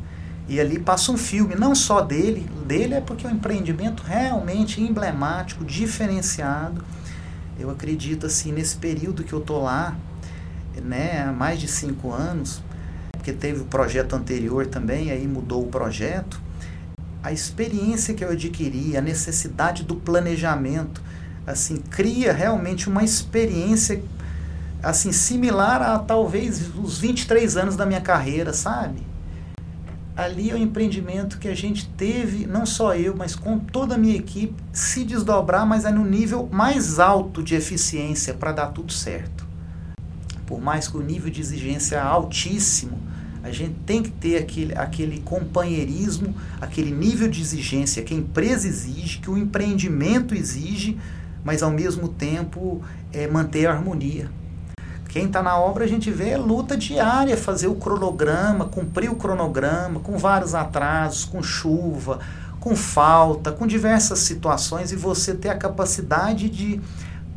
[0.49, 4.81] E ali passa um filme, não só dele, dele é porque é um empreendimento realmente
[4.81, 6.83] emblemático, diferenciado.
[7.59, 9.94] Eu acredito assim, nesse período que eu tô lá,
[10.83, 12.62] né, há mais de cinco anos,
[13.12, 16.40] porque teve o projeto anterior também, aí mudou o projeto.
[17.23, 21.03] A experiência que eu adquiri, a necessidade do planejamento,
[21.48, 24.02] assim, cria realmente uma experiência
[24.82, 29.02] assim similar a talvez os 23 anos da minha carreira, sabe?
[30.14, 33.94] Ali é o um empreendimento que a gente teve, não só eu, mas com toda
[33.94, 38.66] a minha equipe, se desdobrar, mas é no nível mais alto de eficiência para dar
[38.68, 39.46] tudo certo.
[40.44, 42.98] Por mais que o nível de exigência é altíssimo,
[43.42, 48.66] a gente tem que ter aquele, aquele companheirismo, aquele nível de exigência que a empresa
[48.66, 50.98] exige, que o empreendimento exige,
[51.44, 54.31] mas ao mesmo tempo é, manter a harmonia.
[55.09, 59.16] Quem está na obra a gente vê é luta diária, fazer o cronograma, cumprir o
[59.16, 62.20] cronograma, com vários atrasos, com chuva,
[62.61, 66.81] com falta, com diversas situações, e você ter a capacidade de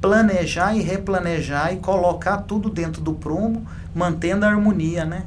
[0.02, 5.24] planejar e replanejar e colocar tudo dentro do prumo, mantendo a harmonia, né?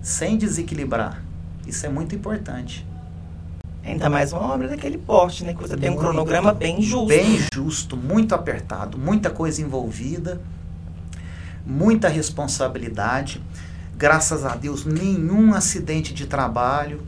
[0.00, 1.22] Sem desequilibrar.
[1.66, 2.86] Isso é muito importante.
[3.84, 5.54] Ainda mais uma obra daquele porte, né?
[5.54, 7.06] Que você tem um cronograma bem justo.
[7.06, 10.40] Bem justo, muito apertado, muita coisa envolvida,
[11.66, 13.40] muita responsabilidade.
[13.96, 17.00] Graças a Deus, nenhum acidente de trabalho,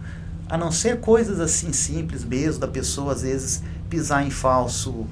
[0.48, 5.06] a não ser coisas assim simples mesmo, da pessoa às vezes pisar em falso.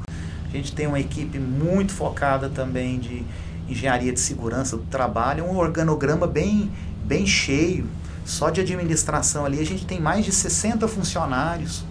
[0.49, 3.23] A gente tem uma equipe muito focada também de
[3.69, 6.71] engenharia de segurança do trabalho, um organograma bem,
[7.05, 7.87] bem cheio
[8.31, 11.83] só de administração ali a gente tem mais de 60 funcionários.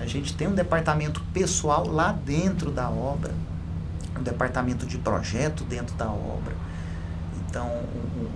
[0.00, 3.34] A gente tem um departamento pessoal lá dentro da obra,
[4.16, 6.54] um departamento de projeto dentro da obra.
[7.40, 7.82] Então,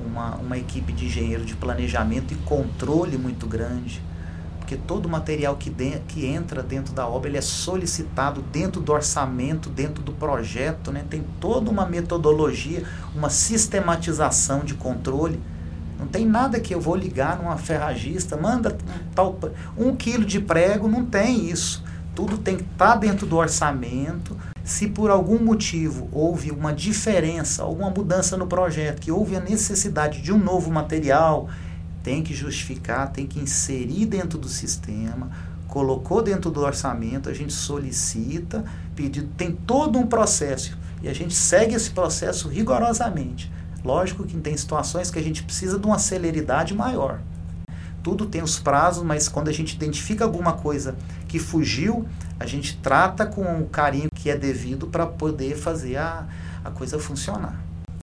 [0.04, 4.02] uma, uma equipe de engenheiro de planejamento e controle muito grande,
[4.58, 8.80] porque todo o material que, de, que entra dentro da obra ele é solicitado dentro
[8.80, 11.04] do orçamento, dentro do projeto, né?
[11.08, 12.82] tem toda uma metodologia,
[13.14, 15.40] uma sistematização de controle
[16.02, 18.76] não tem nada que eu vou ligar numa ferragista, manda
[19.14, 19.38] tal,
[19.78, 21.84] um quilo de prego, não tem isso.
[22.12, 24.36] Tudo tem que estar tá dentro do orçamento.
[24.64, 30.20] Se por algum motivo houve uma diferença, alguma mudança no projeto, que houve a necessidade
[30.20, 31.48] de um novo material,
[32.02, 35.30] tem que justificar, tem que inserir dentro do sistema,
[35.68, 38.64] colocou dentro do orçamento, a gente solicita,
[38.96, 43.50] pedido, tem todo um processo e a gente segue esse processo rigorosamente.
[43.84, 47.20] Lógico que tem situações que a gente precisa de uma celeridade maior.
[48.02, 50.96] Tudo tem os prazos, mas quando a gente identifica alguma coisa
[51.28, 52.06] que fugiu,
[52.38, 56.26] a gente trata com o carinho que é devido para poder fazer a,
[56.64, 57.54] a coisa funcionar.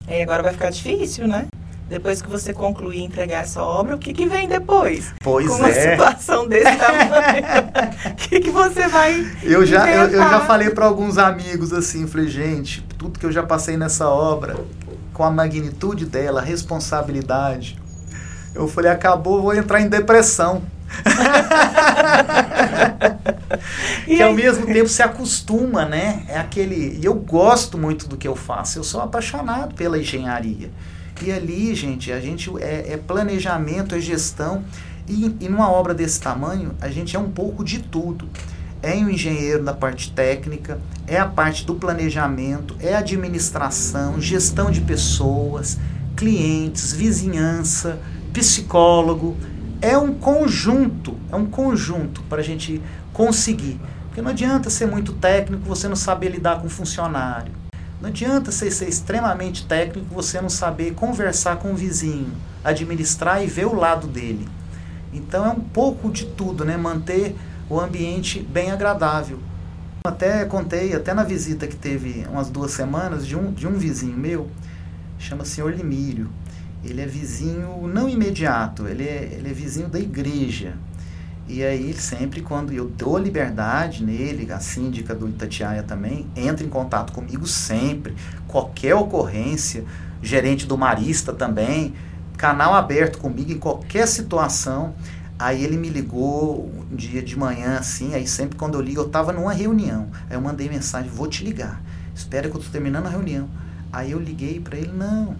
[0.07, 1.47] E agora vai ficar difícil, né?
[1.89, 5.11] Depois que você concluir e entregar essa obra, o que, que vem depois?
[5.21, 5.91] Pois Com uma é.
[5.91, 9.27] situação desse tamanho, o que, que você vai.
[9.41, 13.31] Eu já, eu, eu já falei para alguns amigos assim, falei, gente, tudo que eu
[13.31, 14.55] já passei nessa obra,
[15.19, 17.77] com a magnitude dela, a responsabilidade.
[18.55, 20.61] Eu falei, acabou, vou entrar em depressão.
[24.05, 26.23] que ao mesmo tempo se acostuma, né?
[26.29, 26.97] É aquele.
[27.01, 28.79] E eu gosto muito do que eu faço.
[28.79, 30.71] Eu sou apaixonado pela engenharia.
[31.21, 34.63] E ali, gente, a gente é, é planejamento, é gestão.
[35.05, 38.29] E, e numa obra desse tamanho, a gente é um pouco de tudo
[38.81, 44.81] é o engenheiro na parte técnica, é a parte do planejamento, é administração, gestão de
[44.81, 45.77] pessoas,
[46.15, 47.99] clientes, vizinhança,
[48.33, 49.37] psicólogo.
[49.81, 52.81] É um conjunto, é um conjunto para a gente
[53.13, 53.79] conseguir.
[54.07, 57.51] Porque não adianta ser muito técnico você não saber lidar com funcionário.
[58.01, 62.31] Não adianta você ser extremamente técnico você não saber conversar com o vizinho,
[62.63, 64.47] administrar e ver o lado dele.
[65.11, 66.77] Então é um pouco de tudo, né?
[66.77, 67.35] Manter
[67.69, 69.39] o ambiente bem agradável.
[70.05, 74.17] Até contei, até na visita que teve umas duas semanas, de um, de um vizinho
[74.17, 74.49] meu,
[75.19, 76.29] chama Senhor Limírio.
[76.83, 80.73] Ele é vizinho não imediato, ele é, ele é vizinho da igreja.
[81.47, 86.69] E aí, sempre quando eu dou liberdade nele, a síndica do Itatiaia também, entra em
[86.69, 88.15] contato comigo sempre.
[88.47, 89.83] Qualquer ocorrência,
[90.21, 91.93] gerente do Marista também,
[92.37, 94.93] canal aberto comigo em qualquer situação.
[95.39, 99.07] Aí ele me ligou um dia de manhã, assim, aí sempre quando eu ligo, eu
[99.07, 100.09] tava numa reunião.
[100.29, 101.81] Aí eu mandei mensagem, vou te ligar.
[102.13, 103.47] Espera que eu tô terminando a reunião.
[103.91, 105.37] Aí eu liguei para ele, não.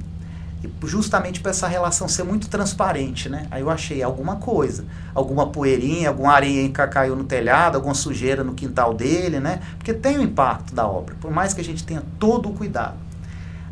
[0.64, 3.46] E justamente para essa relação ser muito transparente, né?
[3.52, 8.42] Aí eu achei alguma coisa, alguma poeirinha, alguma areia que caiu no telhado, alguma sujeira
[8.42, 9.62] no quintal dele, né?
[9.78, 12.98] Porque tem o impacto da obra, por mais que a gente tenha todo o cuidado.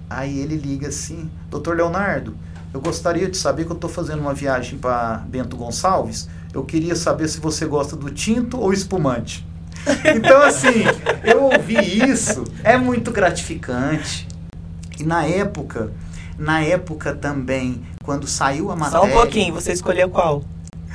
[0.09, 2.35] Aí ele liga assim, doutor Leonardo,
[2.73, 6.30] eu gostaria de saber que eu estou fazendo uma viagem para Bento Gonçalves.
[6.53, 9.45] Eu queria saber se você gosta do tinto ou espumante.
[10.03, 10.84] Então, assim,
[11.23, 11.77] eu ouvi
[12.10, 14.27] isso, é muito gratificante.
[14.99, 15.93] E na época,
[16.38, 18.99] na época também, quando saiu a matéria.
[18.99, 20.43] Só um pouquinho, você escolheu qual?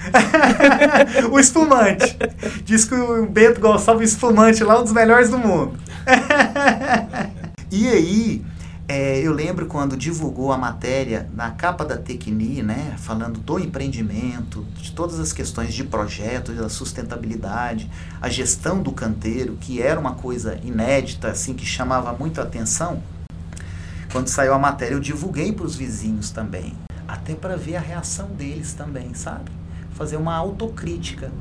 [1.30, 2.16] o espumante.
[2.64, 5.78] Diz que o Bento Gonçalves espumante lá é um dos melhores do mundo.
[7.70, 8.44] e aí,
[8.92, 14.66] é, eu lembro quando divulgou a matéria na capa da Tecni, né, falando do empreendimento,
[14.76, 20.12] de todas as questões de projeto, da sustentabilidade, a gestão do canteiro, que era uma
[20.12, 23.02] coisa inédita, assim, que chamava muito a atenção.
[24.12, 26.74] Quando saiu a matéria, eu divulguei para os vizinhos também,
[27.08, 29.50] até para ver a reação deles também, sabe?
[29.94, 31.32] Fazer uma autocrítica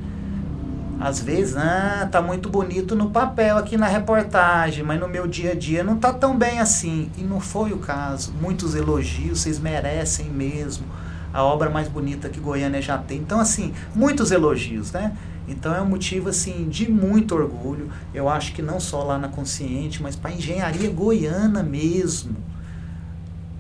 [1.02, 5.54] às vezes, ah, tá muito bonito no papel aqui na reportagem, mas no meu dia
[5.54, 7.10] a dia não tá tão bem assim.
[7.18, 8.32] E não foi o caso.
[8.40, 10.86] Muitos elogios, vocês merecem mesmo.
[11.34, 13.18] A obra mais bonita que Goiânia já tem.
[13.18, 15.18] Então, assim, muitos elogios, né?
[15.48, 17.90] Então é um motivo assim de muito orgulho.
[18.14, 22.38] Eu acho que não só lá na Consciente, mas para a engenharia goiana mesmo.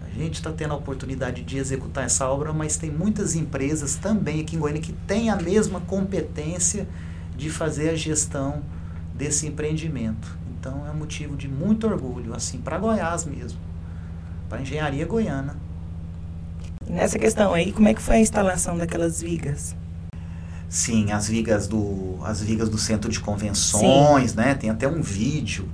[0.05, 4.41] A gente está tendo a oportunidade de executar essa obra, mas tem muitas empresas também
[4.41, 6.87] aqui em Goiânia que têm a mesma competência
[7.41, 8.61] de fazer a gestão
[9.15, 10.37] desse empreendimento.
[10.59, 13.59] Então é um motivo de muito orgulho, assim, para Goiás mesmo,
[14.47, 15.57] para a engenharia goiana.
[16.87, 19.75] Nessa questão aí, como é que foi a instalação daquelas vigas?
[20.69, 24.37] Sim, as vigas do, as vigas do centro de convenções, Sim.
[24.37, 24.53] né?
[24.53, 25.67] Tem até um vídeo.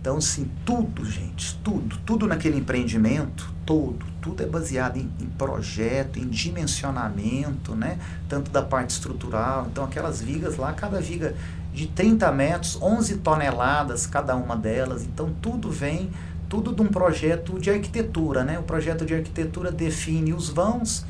[0.00, 6.18] Então, sim, tudo, gente, tudo, tudo naquele empreendimento, todo, tudo é baseado em, em, projeto,
[6.18, 7.98] em dimensionamento, né?
[8.28, 9.66] Tanto da parte estrutural.
[9.70, 11.34] Então, aquelas vigas lá, cada viga
[11.72, 15.02] de 30 metros, 11 toneladas cada uma delas.
[15.04, 16.10] Então, tudo vem,
[16.46, 18.58] tudo de um projeto de arquitetura, né?
[18.58, 21.06] O projeto de arquitetura define os vãos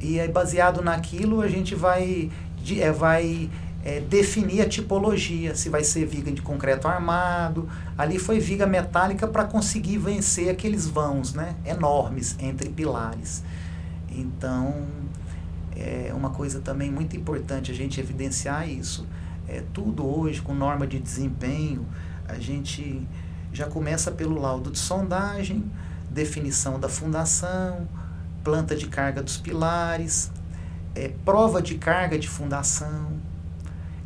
[0.00, 2.30] e aí, baseado naquilo, a gente vai,
[2.78, 3.50] é, vai
[3.84, 7.68] é, definir a tipologia, se vai ser viga de concreto armado.
[7.96, 13.42] Ali foi viga metálica para conseguir vencer aqueles vãos né, enormes entre pilares.
[14.10, 14.86] Então,
[15.76, 19.06] é uma coisa também muito importante a gente evidenciar isso.
[19.48, 21.86] É, tudo hoje, com norma de desempenho,
[22.28, 23.06] a gente
[23.52, 25.64] já começa pelo laudo de sondagem,
[26.10, 27.88] definição da fundação,
[28.44, 30.30] planta de carga dos pilares,
[30.94, 33.12] é, prova de carga de fundação,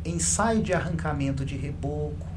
[0.05, 2.27] ensaio de arrancamento de reboco.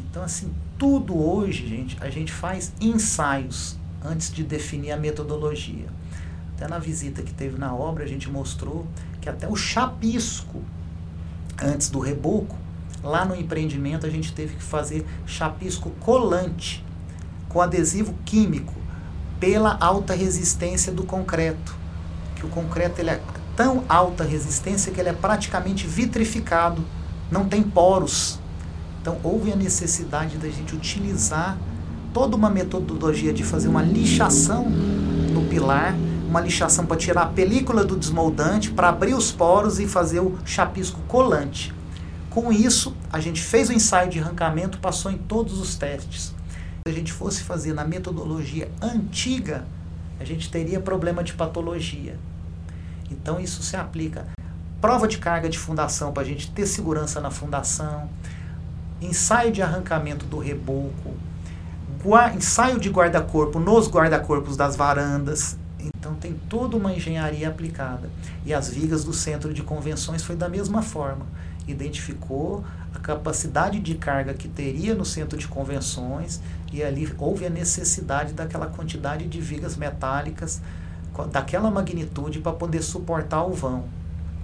[0.00, 5.86] Então, assim, tudo hoje, gente, a gente faz ensaios antes de definir a metodologia.
[6.54, 8.86] Até na visita que teve na obra, a gente mostrou
[9.20, 10.62] que até o chapisco,
[11.62, 12.56] antes do reboco,
[13.02, 16.84] lá no empreendimento a gente teve que fazer chapisco colante
[17.48, 18.74] com adesivo químico
[19.38, 21.76] pela alta resistência do concreto.
[22.36, 23.20] Que o concreto ele é
[23.58, 26.84] tão alta resistência que ele é praticamente vitrificado,
[27.28, 28.38] não tem poros.
[29.02, 31.58] Então houve a necessidade da gente utilizar
[32.14, 35.92] toda uma metodologia de fazer uma lixação no pilar,
[36.28, 40.38] uma lixação para tirar a película do desmoldante, para abrir os poros e fazer o
[40.44, 41.74] chapisco colante.
[42.30, 46.32] Com isso, a gente fez o ensaio de arrancamento, passou em todos os testes.
[46.86, 49.64] Se a gente fosse fazer na metodologia antiga,
[50.20, 52.16] a gente teria problema de patologia.
[53.10, 54.26] Então isso se aplica.
[54.80, 58.08] Prova de carga de fundação para a gente ter segurança na fundação,
[59.00, 61.14] ensaio de arrancamento do reboco,
[62.34, 65.58] ensaio de guarda-corpo nos guarda-corpos das varandas.
[65.80, 68.08] Então tem toda uma engenharia aplicada.
[68.44, 71.26] E as vigas do centro de convenções foi da mesma forma.
[71.66, 76.40] Identificou a capacidade de carga que teria no centro de convenções
[76.72, 80.60] e ali houve a necessidade daquela quantidade de vigas metálicas
[81.26, 83.84] daquela magnitude para poder suportar o vão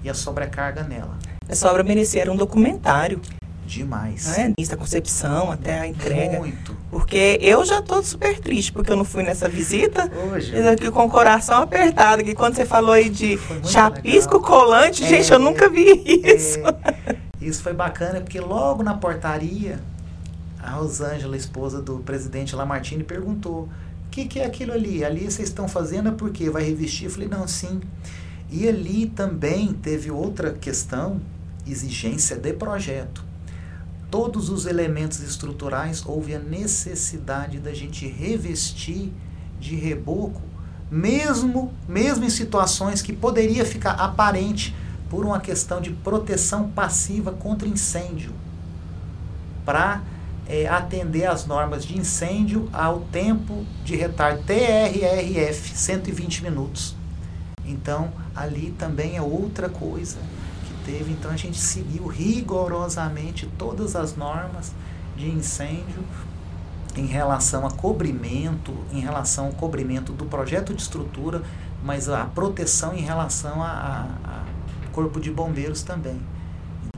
[0.03, 1.17] e a sobrecarga nela.
[1.49, 3.21] Essa obra merecia um documentário.
[3.67, 4.31] Demais.
[4.57, 6.39] Desde a concepção até a entrega.
[6.39, 6.77] Muito.
[6.91, 10.11] Porque eu já estou super triste porque eu não fui nessa visita.
[10.31, 10.57] Hoje.
[10.69, 12.23] aqui com o coração apertado.
[12.23, 14.41] Que quando você falou aí de chapisco legal.
[14.43, 16.35] colante, é, gente, eu nunca vi é.
[16.35, 16.59] isso.
[17.07, 19.81] É, isso foi bacana porque logo na portaria,
[20.63, 23.69] a Rosângela, esposa do presidente Lamartine, perguntou
[24.15, 25.05] que, que é aquilo ali?
[25.05, 27.07] Ali vocês estão fazendo é porque vai revestir?
[27.07, 27.81] Eu falei, não, sim.
[28.49, 31.21] E ali também teve outra questão,
[31.67, 33.25] exigência de projeto.
[34.13, 39.13] Todos os elementos estruturais houve a necessidade da gente revestir
[39.59, 40.41] de reboco,
[40.89, 44.77] mesmo, mesmo em situações que poderia ficar aparente
[45.11, 48.33] por uma questão de proteção passiva contra incêndio,
[49.65, 50.03] para
[50.49, 56.95] é, atender às normas de incêndio ao tempo de retardo TRRF, 120 minutos.
[57.65, 60.19] Então, ali também é outra coisa
[60.67, 61.13] que teve.
[61.13, 64.73] Então, a gente seguiu rigorosamente todas as normas
[65.17, 66.05] de incêndio
[66.97, 71.43] em relação a cobrimento, em relação ao cobrimento do projeto de estrutura,
[71.83, 76.21] mas a proteção em relação a, a, a corpo de bombeiros também.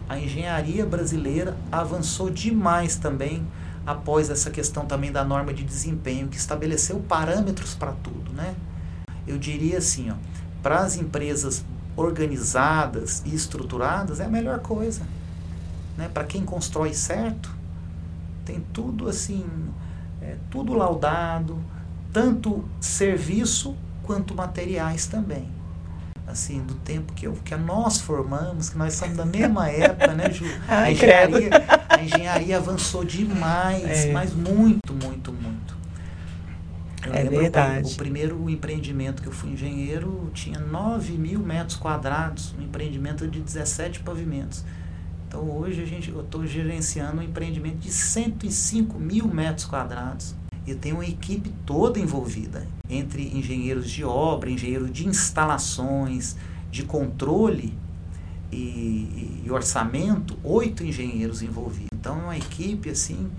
[0.09, 3.47] A engenharia brasileira avançou demais também
[3.85, 8.55] após essa questão também da norma de desempenho, que estabeleceu parâmetros para tudo, né?
[9.27, 10.15] Eu diria assim, ó,
[10.63, 11.65] para as empresas
[11.97, 15.03] organizadas e estruturadas é a melhor coisa,
[15.97, 16.09] né?
[16.13, 17.51] Para quem constrói certo,
[18.45, 19.45] tem tudo assim,
[20.23, 21.59] é, tudo laudado,
[22.13, 25.56] tanto serviço quanto materiais também
[26.27, 30.31] assim, do tempo que, eu, que nós formamos, que nós somos da mesma época, né,
[30.31, 30.45] Ju?
[30.69, 31.51] A engenharia,
[31.89, 34.13] a engenharia avançou demais, é.
[34.13, 35.77] mas muito, muito, muito.
[37.07, 37.89] Eu é verdade.
[37.89, 43.29] O, o primeiro empreendimento que eu fui engenheiro tinha 9 mil metros quadrados, um empreendimento
[43.29, 44.65] de 17 pavimentos.
[45.29, 50.35] Então hoje a gente, eu estou gerenciando um empreendimento de 105 mil metros quadrados
[50.67, 56.37] e tem uma equipe toda envolvida, entre engenheiros de obra, engenheiros de instalações,
[56.71, 57.73] de controle
[58.53, 61.91] e, e orçamento, oito engenheiros envolvidos.
[61.93, 63.31] Então é uma equipe assim,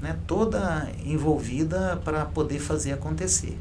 [0.00, 3.58] né, toda envolvida para poder fazer acontecer.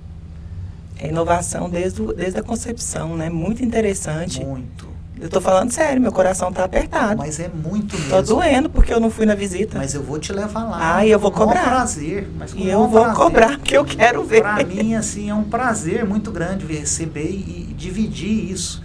[0.97, 3.29] É inovação desde, desde a concepção, né?
[3.29, 4.43] Muito interessante.
[4.43, 4.90] Muito.
[5.21, 7.17] Eu tô falando sério, meu coração tá apertado.
[7.19, 8.09] Mas é muito mesmo.
[8.09, 9.77] Tô doendo porque eu não fui na visita.
[9.77, 10.95] Mas eu vou te levar lá.
[10.95, 11.63] Ah, e eu vou cobrar.
[11.63, 12.27] prazer.
[12.35, 13.15] Mas e eu vou prazer.
[13.15, 14.41] cobrar, porque eu quero ver.
[14.41, 18.81] Para mim, assim, é um prazer muito grande receber e, e dividir isso.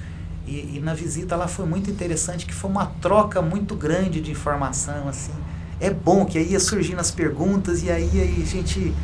[0.46, 4.30] E, e, na visita lá foi muito interessante, que foi uma troca muito grande de
[4.30, 5.32] informação, assim.
[5.80, 8.94] É bom que aí ia surgindo as perguntas e aí, aí a gente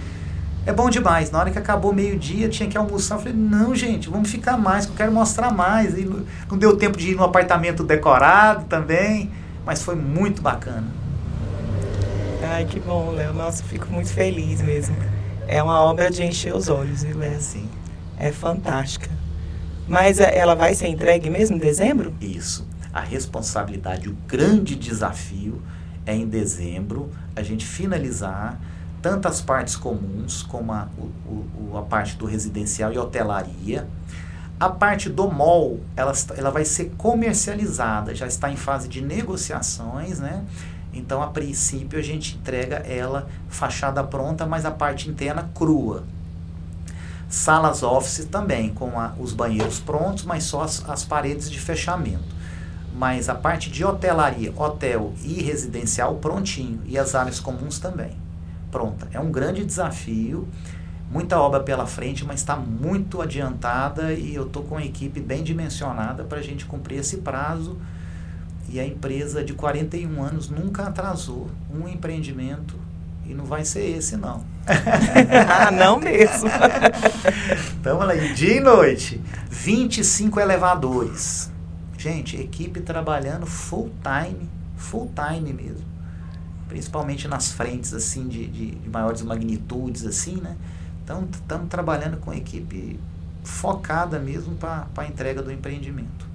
[0.65, 1.31] é bom demais.
[1.31, 3.17] Na hora que acabou meio-dia, tinha que almoçar.
[3.17, 5.99] Eu falei, não, gente, vamos ficar mais, que eu quero mostrar mais.
[5.99, 9.31] E não deu tempo de ir no apartamento decorado também,
[9.67, 10.87] mas foi muito bacana.
[12.45, 13.33] Ai, que bom, Léo.
[13.33, 14.95] Nossa, fico muito feliz mesmo.
[15.49, 17.35] É uma obra de encher os olhos, viu, Léo?
[17.35, 17.69] É, sim.
[18.17, 19.11] É fantástica.
[19.89, 22.15] Mas é, ela vai ser entregue mesmo em dezembro?
[22.21, 22.67] Isso.
[22.93, 25.61] A responsabilidade, o grande desafio
[26.07, 28.61] é em dezembro a gente finalizar
[29.03, 33.88] tanto as partes comuns, como a, o, o, a parte do residencial e hotelaria.
[34.61, 40.20] A parte do mall, ela, ela vai ser comercializada, já está em fase de negociações,
[40.20, 40.44] né?
[40.94, 46.05] Então, a princípio, a gente entrega ela fachada pronta, mas a parte interna crua.
[47.28, 52.22] Salas office também, com a, os banheiros prontos, mas só as, as paredes de fechamento.
[52.94, 58.22] Mas a parte de hotelaria, hotel e residencial prontinho, e as áreas comuns também
[58.73, 59.07] pronta.
[59.12, 60.49] É um grande desafio,
[61.11, 65.45] muita obra pela frente, mas está muito adiantada e eu estou com uma equipe bem
[65.45, 67.79] dimensionada para a gente cumprir esse prazo.
[68.68, 72.75] E a empresa de 41 anos nunca atrasou um empreendimento
[73.27, 74.43] e não vai ser esse, não.
[74.66, 76.49] ah, não mesmo.
[77.77, 79.20] Estamos lá, dia e noite.
[79.51, 81.53] 25 elevadores.
[81.99, 85.91] Gente, equipe trabalhando full time, full time mesmo
[86.73, 90.57] principalmente nas frentes assim de, de, de maiores magnitudes assim, né?
[91.05, 92.99] Então estamos trabalhando com a equipe
[93.45, 96.27] focada mesmo para a entrega do empreendimento.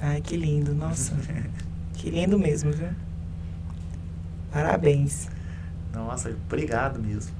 [0.00, 1.14] Ai, que lindo, nossa.
[1.92, 2.88] que lindo mesmo, viu?
[4.50, 5.28] Parabéns.
[5.92, 7.34] Nossa, obrigado mesmo.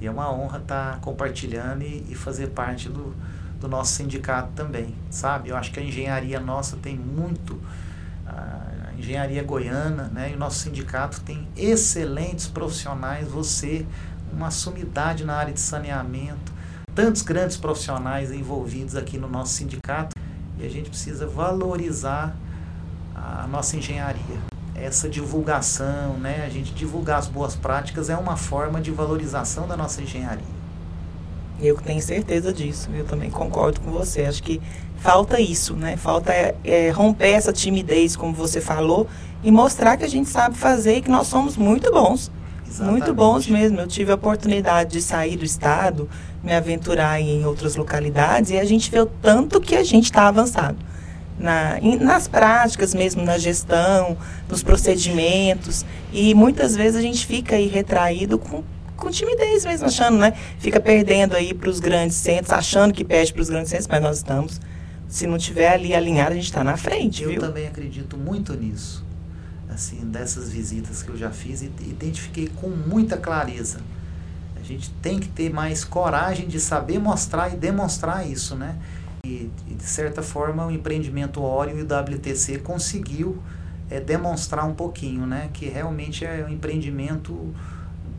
[0.00, 3.14] E é uma honra estar tá compartilhando e, e fazer parte do,
[3.60, 5.50] do nosso sindicato também, sabe?
[5.50, 7.60] Eu acho que a engenharia nossa tem muito
[8.26, 8.55] a
[8.96, 13.86] engenharia goiana, né, e o nosso sindicato tem excelentes profissionais, você,
[14.32, 16.52] uma sumidade na área de saneamento,
[16.94, 20.16] tantos grandes profissionais envolvidos aqui no nosso sindicato,
[20.58, 22.34] e a gente precisa valorizar
[23.14, 24.38] a nossa engenharia.
[24.74, 29.76] Essa divulgação, né, a gente divulgar as boas práticas é uma forma de valorização da
[29.76, 30.56] nossa engenharia.
[31.58, 34.24] Eu tenho certeza disso, eu também concordo com você.
[34.24, 34.60] Acho que
[34.98, 35.96] falta isso, né?
[35.96, 36.32] Falta
[36.64, 39.06] é, romper essa timidez, como você falou,
[39.42, 42.30] e mostrar que a gente sabe fazer e que nós somos muito bons.
[42.68, 42.90] Exatamente.
[42.90, 43.80] Muito bons mesmo.
[43.80, 46.08] Eu tive a oportunidade de sair do estado,
[46.42, 50.28] me aventurar em outras localidades e a gente vê o tanto que a gente está
[50.28, 50.76] avançado.
[51.38, 54.16] Na, em, nas práticas mesmo, na gestão,
[54.48, 55.84] nos procedimentos.
[56.12, 58.64] E muitas vezes a gente fica aí retraído com,
[58.96, 60.32] com timidez mesmo, achando, né?
[60.58, 64.02] Fica perdendo aí para os grandes centros, achando que perde para os grandes centros, mas
[64.02, 64.60] nós estamos.
[65.16, 67.40] Se não tiver ali alinhado, a gente está na frente, Eu viu?
[67.40, 69.02] também acredito muito nisso
[69.70, 73.80] assim, dessas visitas que eu já fiz e identifiquei com muita clareza.
[74.60, 78.76] A gente tem que ter mais coragem de saber mostrar e demonstrar isso, né?
[79.24, 83.42] E, e de certa forma o empreendimento Oreo e o WTC conseguiu
[83.88, 85.48] é, demonstrar um pouquinho, né?
[85.50, 87.54] Que realmente é um empreendimento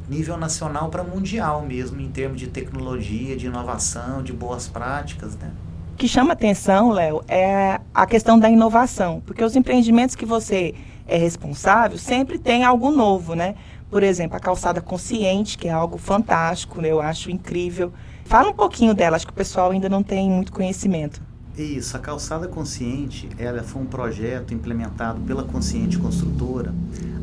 [0.10, 5.52] nível nacional para mundial mesmo, em termos de tecnologia, de inovação, de boas práticas, né?
[5.98, 10.76] Que chama atenção, Léo, é a questão da inovação, porque os empreendimentos que você
[11.08, 13.56] é responsável, sempre tem algo novo, né?
[13.90, 17.92] Por exemplo, a calçada consciente, que é algo fantástico, eu acho incrível.
[18.26, 21.20] Fala um pouquinho dela, acho que o pessoal ainda não tem muito conhecimento.
[21.58, 26.76] Isso, a calçada consciente, ela foi um projeto implementado pela Consciente Construtora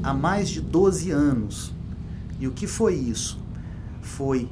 [0.02, 1.72] há mais de 12 anos.
[2.40, 3.40] E o que foi isso?
[4.02, 4.48] Foi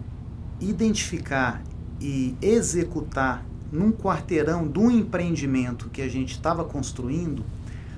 [0.60, 1.60] identificar
[2.00, 7.42] e executar num quarteirão do empreendimento que a gente estava construindo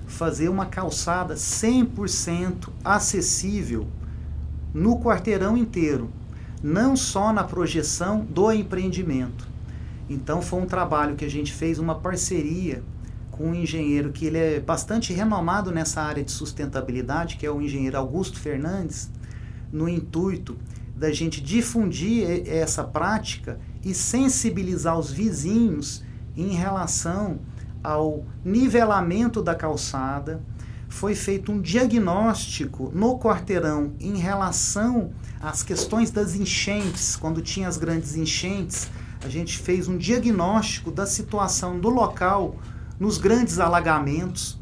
[0.06, 3.88] fazer uma calçada 100% acessível
[4.72, 6.08] no quarteirão inteiro,
[6.62, 9.48] não só na projeção do empreendimento.
[10.08, 12.82] Então foi um trabalho que a gente fez uma parceria
[13.30, 17.60] com um engenheiro que ele é bastante renomado nessa área de sustentabilidade, que é o
[17.60, 19.10] engenheiro Augusto Fernandes,
[19.72, 20.56] no intuito
[20.96, 26.03] da gente difundir essa prática e sensibilizar os vizinhos
[26.37, 27.39] em relação
[27.82, 30.43] ao nivelamento da calçada,
[30.89, 35.11] foi feito um diagnóstico no quarteirão em relação
[35.41, 38.89] às questões das enchentes, quando tinha as grandes enchentes,
[39.24, 42.57] a gente fez um diagnóstico da situação do local
[42.99, 44.59] nos grandes alagamentos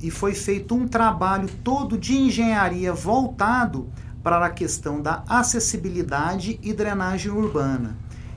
[0.00, 3.90] e foi feito um trabalho todo de engenharia voltado
[4.22, 7.96] para a questão da acessibilidade e drenagem urbana.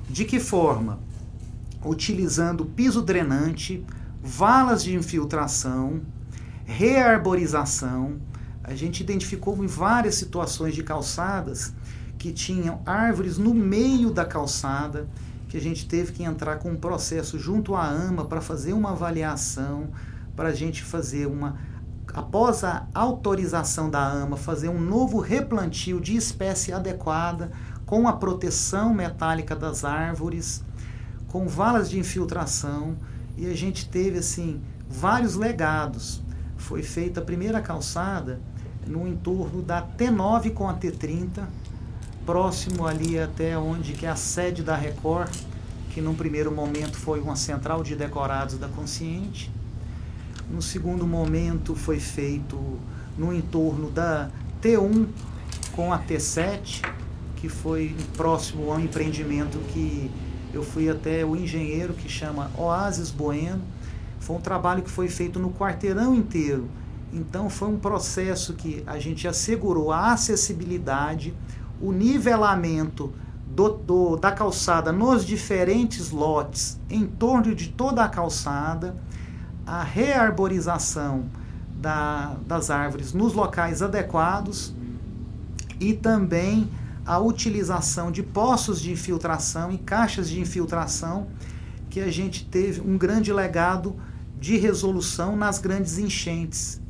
[0.09, 0.99] De que forma?
[1.83, 3.85] Utilizando piso drenante,
[4.23, 6.01] valas de infiltração,
[6.65, 8.17] rearborização.
[8.63, 11.73] A gente identificou em várias situações de calçadas
[12.17, 15.07] que tinham árvores no meio da calçada,
[15.47, 18.91] que a gente teve que entrar com um processo junto à AMA para fazer uma
[18.91, 19.89] avaliação,
[20.35, 21.57] para a gente fazer uma
[22.13, 27.51] após a autorização da AMA, fazer um novo replantio de espécie adequada,
[27.87, 30.61] com a proteção metálica das árvores,
[31.29, 32.97] com valas de infiltração,
[33.37, 36.21] e a gente teve assim vários legados.
[36.57, 38.41] Foi feita a primeira calçada
[38.85, 41.45] no entorno da T9 com a T30,
[42.25, 45.33] próximo ali até onde que é a sede da Record,
[45.91, 49.49] que num primeiro momento foi uma central de decorados da Consciente.
[50.51, 52.59] No segundo momento foi feito
[53.17, 54.29] no entorno da
[54.61, 55.07] T1
[55.73, 56.81] com a T7,
[57.37, 60.11] que foi próximo ao empreendimento que
[60.53, 63.61] eu fui até o engenheiro que chama Oasis Bueno.
[64.19, 66.67] Foi um trabalho que foi feito no quarteirão inteiro.
[67.13, 71.33] Então foi um processo que a gente assegurou a acessibilidade,
[71.81, 73.13] o nivelamento
[73.47, 78.95] do, do, da calçada nos diferentes lotes em torno de toda a calçada,
[79.65, 81.25] a rearborização
[81.75, 84.73] da, das árvores nos locais adequados
[85.79, 86.69] e também
[87.07, 91.27] a utilização de poços de infiltração e caixas de infiltração,
[91.89, 93.95] que a gente teve um grande legado
[94.37, 96.81] de resolução nas grandes enchentes.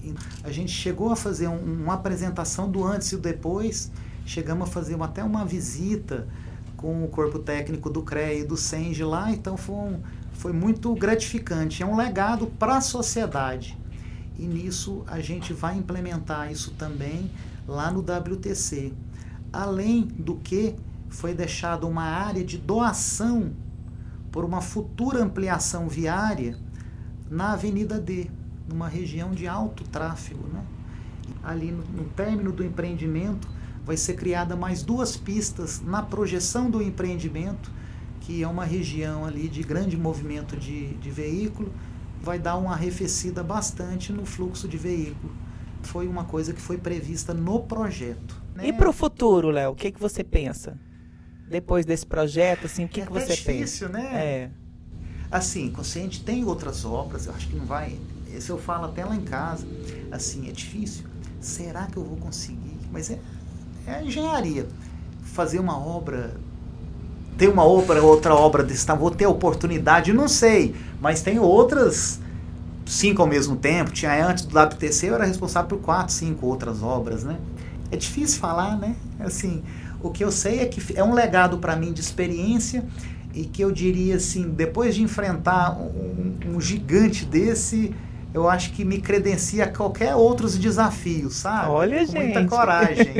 [0.43, 3.91] A gente chegou a fazer um, uma apresentação do antes e depois,
[4.25, 6.27] chegamos a fazer até uma visita
[6.75, 9.99] com o corpo técnico do CREA e do SENGE lá, então foi, um,
[10.33, 11.83] foi muito gratificante.
[11.83, 13.77] É um legado para a sociedade.
[14.37, 17.29] E nisso a gente vai implementar isso também
[17.67, 18.93] lá no WTC
[19.57, 20.75] além do que
[21.09, 23.53] foi deixada uma área de doação
[24.31, 26.55] por uma futura ampliação viária
[27.27, 28.29] na Avenida D,
[28.69, 30.47] numa região de alto tráfego.
[30.53, 30.63] Né?
[31.43, 33.47] Ali no, no término do empreendimento
[33.83, 37.71] vai ser criada mais duas pistas na projeção do empreendimento,
[38.21, 41.73] que é uma região ali de grande movimento de, de veículo,
[42.21, 45.33] vai dar uma arrefecida bastante no fluxo de veículo.
[45.81, 48.46] Foi uma coisa que foi prevista no projeto.
[48.57, 48.69] Né?
[48.69, 50.75] E para o futuro, Léo, o que, que você pensa?
[51.47, 53.89] Depois desse projeto, assim, o que, é que você difícil, pensa?
[53.89, 54.09] né?
[54.15, 54.49] É.
[55.29, 57.95] Assim, consciente tem outras obras, eu acho que não vai.
[58.33, 59.65] Esse eu falo até lá em casa.
[60.11, 61.05] Assim, é difícil.
[61.39, 62.79] Será que eu vou conseguir?
[62.91, 63.19] Mas é,
[63.85, 64.67] é a engenharia.
[65.21, 66.35] Fazer uma obra,
[67.37, 72.19] ter uma obra, outra obra desse tamanho, vou ter oportunidade, não sei, mas tem outras
[72.87, 73.91] cinco ao mesmo tempo.
[73.91, 77.37] Tinha antes do WTC, eu era responsável por quatro, cinco outras obras, né?
[77.91, 78.95] É difícil falar, né?
[79.19, 79.63] Assim,
[80.01, 82.83] o que eu sei é que é um legado para mim de experiência
[83.33, 87.93] e que eu diria assim, depois de enfrentar um, um gigante desse,
[88.33, 91.69] eu acho que me credencia a qualquer outros desafios, sabe?
[91.69, 92.23] Olha, Com gente.
[92.23, 93.13] muita coragem.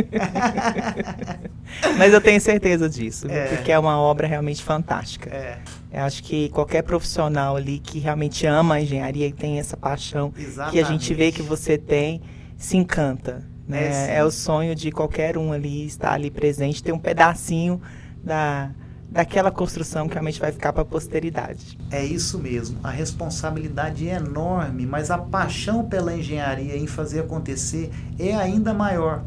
[1.97, 3.47] Mas eu tenho certeza disso, É.
[3.55, 5.30] porque é uma obra realmente fantástica.
[5.30, 5.57] é,
[5.91, 10.34] Eu acho que qualquer profissional ali que realmente ama a engenharia e tem essa paixão
[10.38, 10.72] exatamente.
[10.74, 12.22] que a gente vê que você tem,
[12.57, 13.43] se encanta.
[13.72, 13.91] É, Né?
[13.91, 14.11] sim.
[14.11, 17.82] É, o sonho de qualquer um ali estar ali presente, ter um pedacinho
[18.24, 18.76] da,
[19.09, 21.78] daquela construção que realmente vai ficar para a posteridade.
[21.89, 22.80] É isso mesmo.
[22.84, 29.24] A responsabilidade é enorme, mas a paixão pela engenharia em fazer acontecer é ainda maior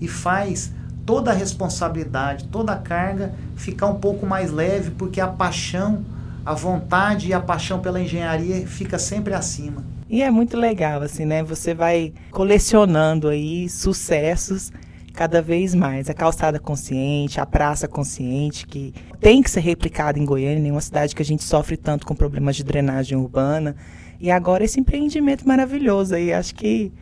[0.00, 0.72] e faz
[1.04, 6.04] toda a responsabilidade, toda a carga ficar um pouco mais leve, porque a paixão,
[6.44, 9.84] a vontade e a paixão pela engenharia fica sempre acima.
[10.14, 11.42] E é muito legal, assim, né?
[11.42, 14.70] Você vai colecionando aí sucessos
[15.12, 16.08] cada vez mais.
[16.08, 20.80] A calçada consciente, a praça consciente, que tem que ser replicada em Goiânia, em uma
[20.80, 23.74] cidade que a gente sofre tanto com problemas de drenagem urbana.
[24.20, 26.92] E agora esse empreendimento maravilhoso aí, acho que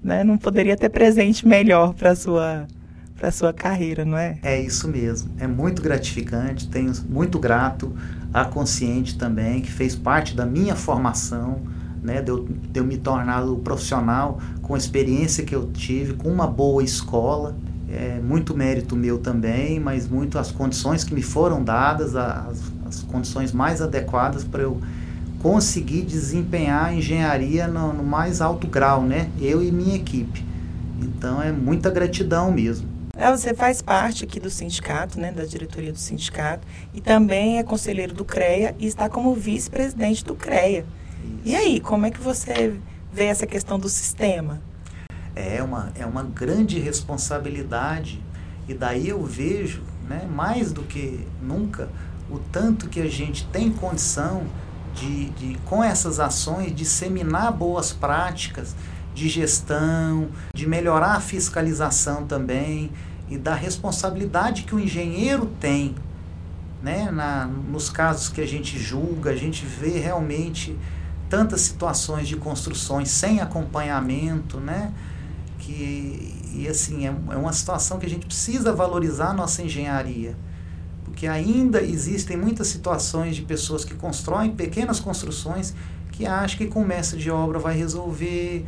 [0.00, 2.68] né, não poderia ter presente melhor para sua
[3.16, 4.38] para sua carreira, não é?
[4.44, 5.28] É isso mesmo.
[5.40, 6.68] É muito gratificante.
[6.68, 7.92] Tenho muito grato
[8.32, 11.60] à Consciente também, que fez parte da minha formação,
[12.02, 12.22] né?
[12.22, 16.28] De eu, de eu me tornar o profissional com a experiência que eu tive, com
[16.28, 17.56] uma boa escola.
[17.88, 23.02] É muito mérito meu também, mas muito as condições que me foram dadas, as, as
[23.02, 24.80] condições mais adequadas para eu
[25.40, 29.28] conseguir desempenhar a engenharia no, no mais alto grau, né?
[29.40, 30.44] Eu e minha equipe.
[31.02, 32.88] Então é muita gratidão mesmo.
[33.16, 37.62] É, você faz parte aqui do sindicato, né, da diretoria do sindicato, e também é
[37.62, 40.86] conselheiro do CREA e está como vice-presidente do CREA.
[41.42, 42.78] E aí, como é que você
[43.10, 44.60] vê essa questão do sistema?
[45.34, 48.22] É uma, é uma grande responsabilidade
[48.68, 51.88] e daí eu vejo, né, mais do que nunca,
[52.30, 54.44] o tanto que a gente tem condição
[54.94, 58.76] de, de com essas ações, disseminar boas práticas
[59.14, 62.90] de gestão, de melhorar a fiscalização também
[63.30, 65.94] e da responsabilidade que o engenheiro tem.
[66.82, 70.76] Né, na, nos casos que a gente julga, a gente vê realmente
[71.30, 74.92] tantas situações de construções sem acompanhamento, né?
[75.60, 80.36] Que, e assim, é, é uma situação que a gente precisa valorizar a nossa engenharia.
[81.04, 85.72] Porque ainda existem muitas situações de pessoas que constroem pequenas construções
[86.10, 88.66] que acham que com mestre de obra vai resolver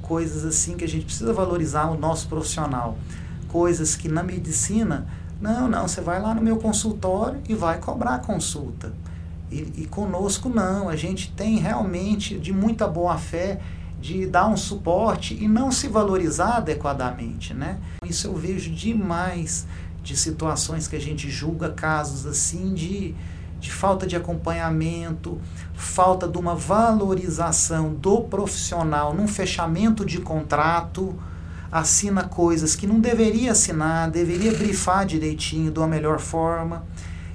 [0.00, 2.96] coisas assim que a gente precisa valorizar o nosso profissional.
[3.48, 5.06] Coisas que na medicina,
[5.40, 8.92] não, não, você vai lá no meu consultório e vai cobrar a consulta.
[9.50, 13.60] E, e conosco não, a gente tem realmente de muita boa fé
[14.00, 17.78] de dar um suporte e não se valorizar adequadamente, né?
[18.04, 19.66] Isso eu vejo demais
[20.02, 23.14] de situações que a gente julga casos assim de,
[23.60, 25.38] de falta de acompanhamento,
[25.74, 31.14] falta de uma valorização do profissional num fechamento de contrato,
[31.70, 36.84] assina coisas que não deveria assinar, deveria brifar direitinho, de uma melhor forma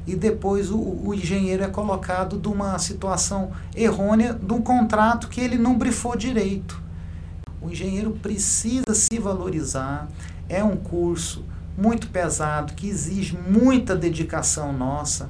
[0.08, 5.42] e depois o, o, engenheiro é colocado de uma situação errônea de um contrato que
[5.42, 6.82] ele não brifou direito.
[7.62, 10.08] O engenheiro precisa se valorizar,
[10.48, 11.44] é um curso
[11.78, 15.30] muito pesado que exige muita dedicação nossa,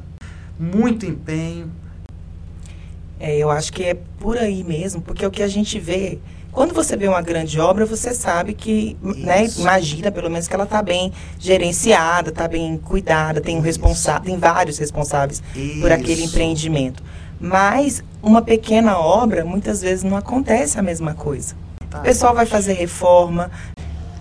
[0.60, 1.72] muito empenho.
[3.18, 6.20] É, eu acho que é por aí mesmo, porque o que a gente vê
[6.56, 10.64] quando você vê uma grande obra, você sabe que, né, imagina pelo menos que ela
[10.64, 15.82] está bem gerenciada, está bem cuidada, tem um responsável, tem vários responsáveis Isso.
[15.82, 17.04] por aquele empreendimento.
[17.42, 21.56] Mas uma pequena obra, muitas vezes não acontece a mesma coisa.
[21.90, 22.00] Tá.
[22.00, 23.52] O pessoal vai fazer reforma,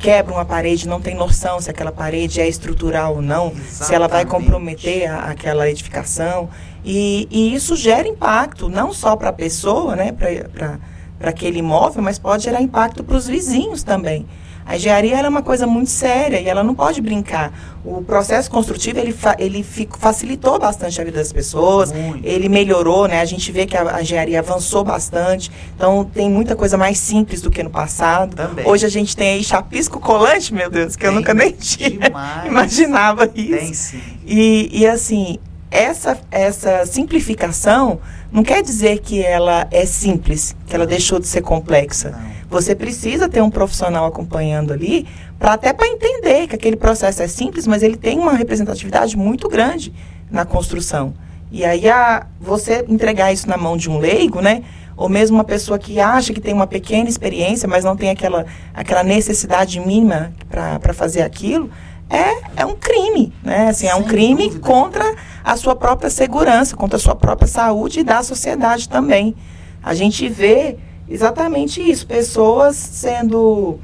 [0.00, 3.84] quebra uma parede, não tem noção se aquela parede é estrutural ou não, Exatamente.
[3.86, 6.50] se ela vai comprometer a, aquela edificação.
[6.84, 10.80] E, e, isso gera impacto, não só para a pessoa, né, para
[11.18, 14.26] para aquele imóvel, mas pode gerar impacto para os vizinhos também.
[14.66, 17.52] A engenharia é uma coisa muito séria e ela não pode brincar.
[17.84, 22.26] O processo construtivo ele, fa ele fico, facilitou bastante a vida das pessoas, Muito.
[22.26, 23.20] ele melhorou, né?
[23.20, 27.42] A gente vê que a, a, engenharia avançou bastante, então tem muita coisa mais simples
[27.42, 28.36] do que no passado.
[28.36, 28.66] Também.
[28.66, 31.90] Hoje a gente tem aí chapisco colante, meu Deus, que tem eu nunca nem tinha
[31.90, 32.46] demais.
[32.48, 33.58] imaginava isso.
[33.58, 34.00] Tem sim.
[34.26, 35.38] E, e assim,
[35.70, 38.00] essa, essa simplificação
[38.34, 42.20] não quer dizer que ela é simples, que ela deixou de ser complexa.
[42.50, 45.06] Você precisa ter um profissional acompanhando ali
[45.38, 49.48] para até para entender que aquele processo é simples, mas ele tem uma representatividade muito
[49.48, 49.94] grande
[50.28, 51.14] na construção.
[51.52, 54.64] E aí a, você entregar isso na mão de um leigo, né?
[54.96, 58.46] Ou mesmo uma pessoa que acha que tem uma pequena experiência, mas não tem aquela,
[58.74, 61.70] aquela necessidade mínima para fazer aquilo,
[62.14, 63.68] é, é um crime, né?
[63.68, 64.60] Assim, é um crime dúvida.
[64.60, 69.34] contra a sua própria segurança, contra a sua própria saúde e da sociedade também.
[69.82, 73.78] A gente vê exatamente isso, pessoas sendo,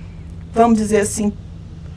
[0.53, 1.33] vamos dizer assim,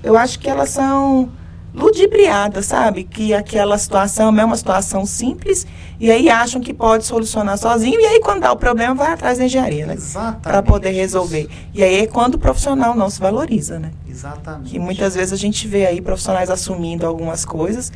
[0.04, 1.32] eu acho que elas são
[1.74, 3.04] ludibriadas, sabe?
[3.04, 5.66] Que aquela situação é uma situação simples
[6.00, 9.38] e aí acham que pode solucionar sozinho e aí quando dá o problema vai atrás
[9.38, 9.96] da engenharia, né?
[10.42, 11.50] Para poder resolver.
[11.74, 13.92] E aí é quando o profissional não se valoriza, né?
[14.14, 14.70] Exatamente.
[14.70, 17.92] Que muitas vezes a gente vê aí profissionais assumindo algumas coisas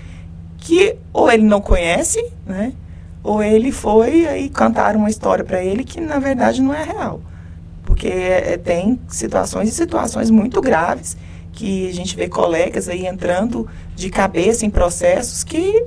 [0.58, 2.74] que ou ele não conhece, né?
[3.24, 7.22] Ou ele foi e cantaram uma história para ele que na verdade não é real.
[7.84, 11.16] Porque é, tem situações e situações muito graves
[11.52, 15.86] que a gente vê colegas aí entrando de cabeça em processos que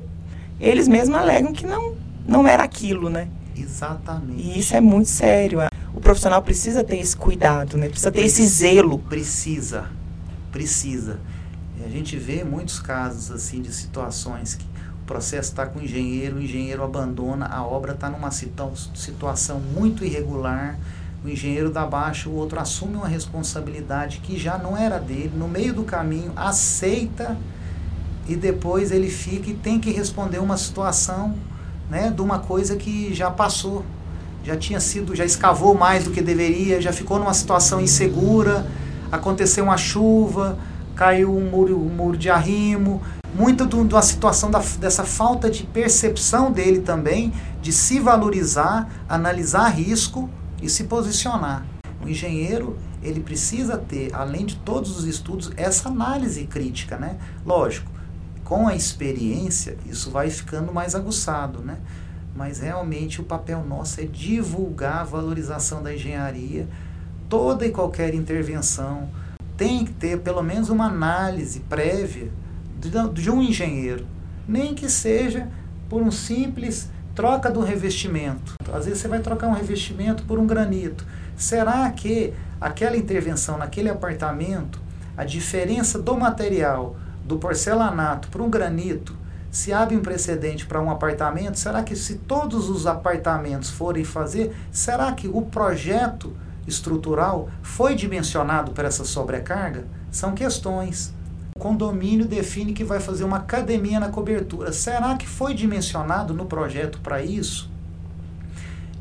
[0.61, 1.95] eles mesmos alegam que não,
[2.27, 3.29] não era aquilo, né?
[3.57, 4.41] Exatamente.
[4.41, 5.61] E isso é muito sério.
[5.95, 7.89] O profissional precisa ter esse cuidado, né?
[7.89, 8.99] Precisa ter esse zelo.
[9.01, 9.87] Precisa,
[10.51, 11.19] precisa.
[11.85, 14.65] A gente vê muitos casos assim de situações que
[15.03, 20.05] o processo está com o engenheiro, o engenheiro abandona, a obra está numa situação muito
[20.05, 20.79] irregular,
[21.25, 25.49] o engenheiro dá baixa, o outro assume uma responsabilidade que já não era dele, no
[25.49, 27.37] meio do caminho, aceita
[28.29, 31.35] e depois ele fica e tem que responder uma situação
[31.91, 33.85] né, de uma coisa que já passou,
[34.45, 38.67] já tinha sido, já escavou mais do que deveria, já ficou numa situação insegura,
[39.11, 40.59] aconteceu uma chuva,
[40.95, 43.03] caiu um muro, um muro de arrimo,
[43.35, 47.33] muito do, da situação da, dessa falta de percepção dele também,
[47.63, 50.29] de se valorizar, analisar risco
[50.61, 51.65] e se posicionar.
[52.05, 57.17] O engenheiro, ele precisa ter, além de todos os estudos, essa análise crítica, né?
[57.45, 57.91] Lógico,
[58.45, 61.79] com a experiência, isso vai ficando mais aguçado, né?
[62.35, 66.69] Mas realmente o papel nosso é divulgar a valorização da engenharia,
[67.31, 69.09] toda e qualquer intervenção
[69.57, 72.29] tem que ter pelo menos uma análise prévia
[72.79, 74.05] de, de um engenheiro,
[74.49, 75.49] nem que seja
[75.89, 78.55] por um simples troca do revestimento.
[78.73, 81.07] Às vezes você vai trocar um revestimento por um granito.
[81.37, 84.81] Será que aquela intervenção naquele apartamento,
[85.17, 89.15] a diferença do material do porcelanato para um granito,
[89.51, 94.55] se abre um precedente para um apartamento, será que se todos os apartamentos forem fazer,
[94.73, 96.33] será que o projeto
[96.67, 99.87] estrutural foi dimensionado para essa sobrecarga?
[100.11, 101.15] São questões
[101.61, 104.73] condomínio define que vai fazer uma academia na cobertura.
[104.73, 107.71] Será que foi dimensionado no projeto para isso?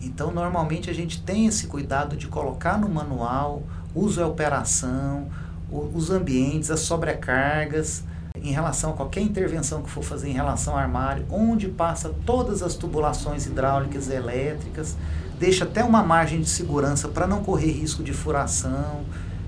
[0.01, 3.63] Então, normalmente a gente tem esse cuidado de colocar no manual
[3.95, 5.27] uso e operação,
[5.71, 8.03] os ambientes, as sobrecargas,
[8.35, 12.61] em relação a qualquer intervenção que for fazer em relação ao armário, onde passa todas
[12.61, 14.95] as tubulações hidráulicas e elétricas,
[15.39, 19.01] deixa até uma margem de segurança para não correr risco de furação.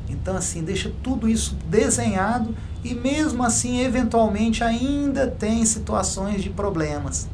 [0.10, 7.30] Então, assim, deixa tudo isso desenhado e mesmo assim, eventualmente, ainda tem situações de problemas.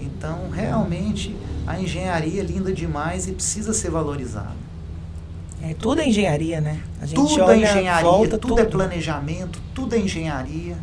[0.00, 1.36] Então, realmente,
[1.66, 4.66] a engenharia é linda demais e precisa ser valorizada.
[5.62, 6.80] É, tudo é engenharia, né?
[7.00, 10.76] A gente tudo é engenharia, volta, tudo, é tudo, é planejamento, tudo é engenharia.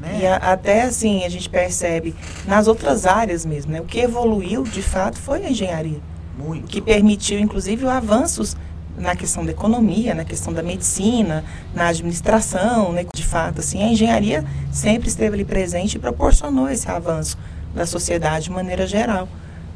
[0.00, 0.20] Né?
[0.22, 2.14] E a, até assim, a gente percebe
[2.46, 3.80] nas outras áreas mesmo, né?
[3.80, 6.00] O que evoluiu, de fato, foi a engenharia.
[6.38, 6.68] Muito.
[6.68, 8.56] Que permitiu, inclusive, avanços
[8.96, 13.04] na questão da economia, na questão da medicina, na administração, né?
[13.14, 17.36] de fato, assim, a engenharia sempre esteve ali presente e proporcionou esse avanço
[17.74, 19.28] da sociedade de maneira geral.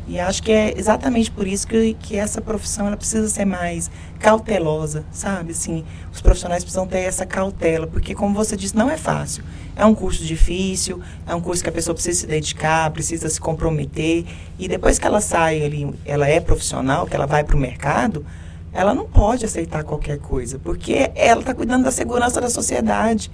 [0.06, 3.90] E acho que é exatamente por isso que, que essa profissão ela precisa ser mais
[4.18, 5.52] cautelosa, sabe?
[5.52, 9.44] Assim, os profissionais precisam ter essa cautela, porque, como você disse, não é fácil.
[9.76, 13.40] É um curso difícil, é um curso que a pessoa precisa se dedicar, precisa se
[13.40, 14.24] comprometer.
[14.58, 18.26] E depois que ela sai ali, ela é profissional, que ela vai para o mercado,
[18.72, 23.30] ela não pode aceitar qualquer coisa, porque ela está cuidando da segurança da sociedade.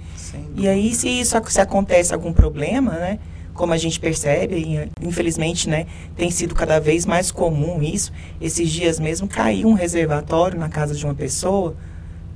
[0.55, 3.19] E aí, se isso se acontece algum problema, né?
[3.59, 5.85] Como a gente percebe, infelizmente, né,
[6.15, 8.09] tem sido cada vez mais comum isso.
[8.39, 11.75] Esses dias mesmo caiu um reservatório na casa de uma pessoa.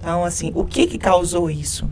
[0.02, 1.90] Então, assim, o que que causou isso?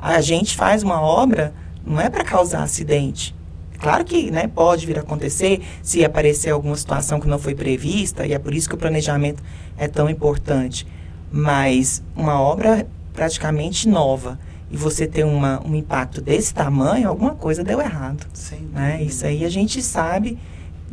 [0.00, 1.52] A gente faz uma obra
[1.84, 3.36] não é para causar acidente.
[3.78, 8.26] Claro que né, pode vir a acontecer se aparecer alguma situação que não foi prevista,
[8.26, 9.42] e é por isso que o planejamento
[9.76, 10.86] é tão importante.
[11.30, 14.38] Mas uma obra praticamente nova
[14.70, 18.26] e você ter uma, um impacto desse tamanho, alguma coisa deu errado.
[18.32, 19.02] Sim, né?
[19.02, 20.38] Isso aí a gente sabe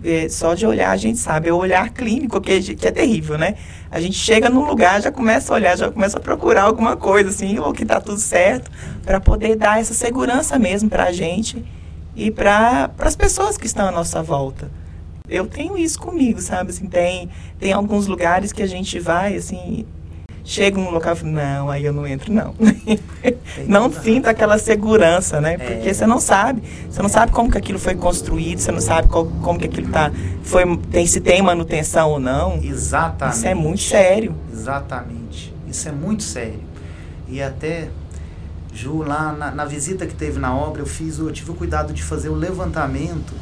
[0.03, 3.37] é, só de olhar a gente sabe, é o olhar clínico que, que é terrível,
[3.37, 3.55] né?
[3.89, 7.29] A gente chega num lugar, já começa a olhar, já começa a procurar alguma coisa,
[7.29, 8.69] assim, ou que tá tudo certo,
[9.03, 11.63] para poder dar essa segurança mesmo para a gente
[12.15, 14.69] e para as pessoas que estão à nossa volta.
[15.29, 16.69] Eu tenho isso comigo, sabe?
[16.69, 19.85] Assim, tem, tem alguns lugares que a gente vai, assim,
[20.47, 22.55] chega um local e fala, não, aí eu não entro, não.
[23.67, 25.57] não sinta aquela segurança, né?
[25.57, 25.93] Porque é.
[25.93, 26.63] você não sabe.
[26.89, 29.91] Você não sabe como que aquilo foi construído, você não sabe qual, como que aquilo
[29.91, 30.09] tá,
[30.43, 32.59] foi, tem, se tem manutenção ou não.
[32.63, 33.35] Exatamente.
[33.35, 34.35] Isso é muito sério.
[34.49, 35.53] Exatamente.
[35.67, 36.61] Isso é muito sério.
[37.27, 37.89] E até,
[38.73, 41.91] Ju, lá na, na visita que teve na obra, eu fiz, eu tive o cuidado
[41.91, 43.33] de fazer o levantamento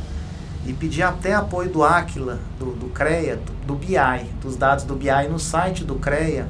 [0.66, 4.96] e pedi até apoio do Aquila, do, do CREA, do, do BI, dos dados do
[4.96, 6.48] BI no site do CREA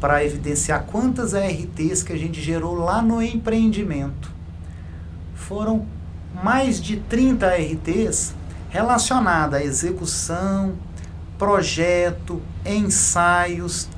[0.00, 4.30] para evidenciar quantas ARTs que a gente gerou lá no empreendimento.
[5.34, 5.86] Foram
[6.42, 8.34] mais de 30 ARTs
[8.68, 10.74] relacionadas à execução,
[11.38, 13.88] projeto, ensaios,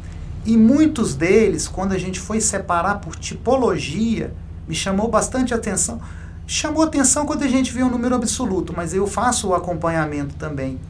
[0.44, 4.32] e muitos deles, quando a gente foi separar por tipologia,
[4.66, 6.00] me chamou bastante atenção.
[6.46, 10.80] Chamou atenção quando a gente vê um número absoluto, mas eu faço o acompanhamento também.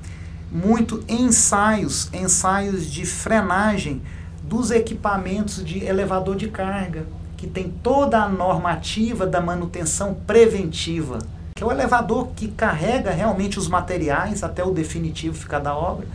[0.52, 4.02] Muito ensaios, ensaios de frenagem,
[4.50, 11.20] dos equipamentos de elevador de carga, que tem toda a normativa da manutenção preventiva,
[11.54, 16.08] que é o elevador que carrega realmente os materiais até o definitivo ficar da obra.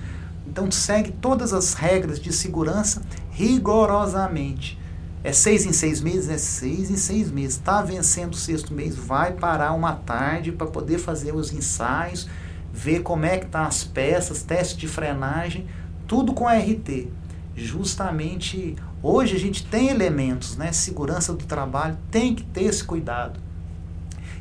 [0.45, 4.77] Então segue todas as regras de segurança rigorosamente.
[5.23, 6.29] É seis em seis meses?
[6.29, 7.55] É seis em seis meses.
[7.55, 12.27] Está vencendo o sexto mês, vai parar uma tarde para poder fazer os ensaios,
[12.73, 15.65] ver como é que estão tá as peças, teste de frenagem,
[16.05, 17.07] tudo com RT
[17.55, 20.71] justamente hoje a gente tem elementos, né?
[20.71, 23.39] Segurança do trabalho tem que ter esse cuidado.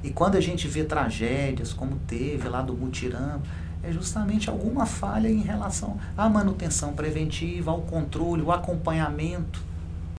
[0.02, 3.40] E quando a gente vê tragédias como teve lá do mutirão,
[3.82, 9.62] é justamente alguma falha em relação à manutenção preventiva, ao controle, o acompanhamento.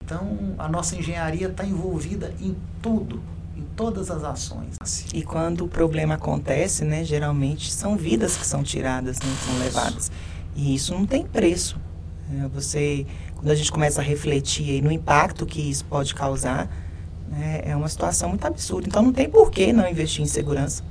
[0.03, 3.21] Então, a nossa engenharia está envolvida em tudo,
[3.57, 4.75] em todas as ações.
[5.13, 10.11] E quando o problema acontece, né, geralmente são vidas que são tiradas, né, são levadas.
[10.55, 11.79] E isso não tem preço.
[12.33, 13.05] É, você,
[13.35, 16.69] quando a gente começa a refletir no impacto que isso pode causar,
[17.29, 18.87] né, é uma situação muito absurda.
[18.87, 20.83] Então não tem por que não investir em segurança.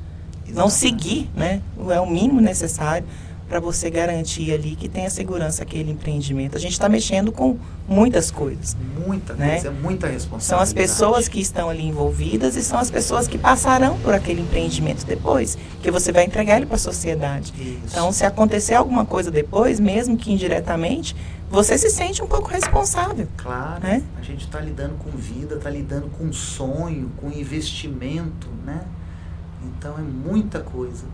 [0.47, 0.55] Exatamente.
[0.55, 1.63] Não seguir, né?
[1.91, 3.07] É o mínimo necessário
[3.49, 6.57] para você garantir ali que tenha segurança aquele empreendimento.
[6.57, 8.77] A gente está mexendo com muitas coisas.
[9.07, 9.53] Muita né?
[9.53, 10.45] coisa, é muita responsabilidade.
[10.45, 14.41] São as pessoas que estão ali envolvidas e são as pessoas que passarão por aquele
[14.41, 17.53] empreendimento depois, que você vai entregar ele para a sociedade.
[17.59, 17.81] Isso.
[17.91, 21.15] Então, se acontecer alguma coisa depois, mesmo que indiretamente,
[21.51, 23.29] você se sente um pouco responsável.
[23.37, 24.03] Claro, né?
[24.19, 28.83] a gente está lidando com vida, está lidando com sonho, com investimento, né?
[29.63, 31.05] Então é muita coisa.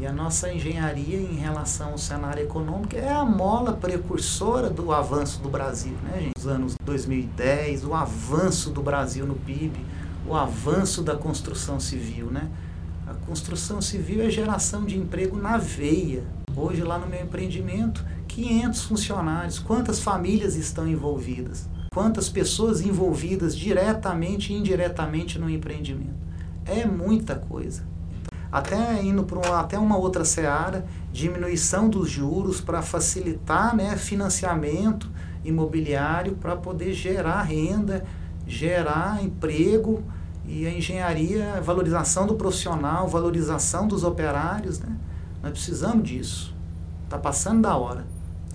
[0.00, 5.42] E a nossa engenharia em relação ao cenário econômico é a mola precursora do avanço
[5.42, 6.32] do Brasil, né, gente?
[6.36, 9.84] Nos anos 2010, o avanço do Brasil no PIB,
[10.24, 12.48] o avanço da construção civil, né?
[13.08, 16.22] A construção civil é geração de emprego na veia.
[16.54, 19.58] Hoje, lá no meu empreendimento, 500 funcionários.
[19.58, 21.68] Quantas famílias estão envolvidas?
[21.92, 26.28] Quantas pessoas envolvidas diretamente e indiretamente no empreendimento?
[26.64, 27.87] É muita coisa
[28.50, 35.10] até indo para até uma outra seara, diminuição dos juros para facilitar né, financiamento
[35.44, 38.04] imobiliário para poder gerar renda,
[38.46, 40.02] gerar emprego
[40.46, 44.80] e a engenharia, valorização do profissional, valorização dos operários.
[44.80, 44.96] Né?
[45.42, 46.54] Nós precisamos disso.
[47.04, 48.06] Está passando da hora.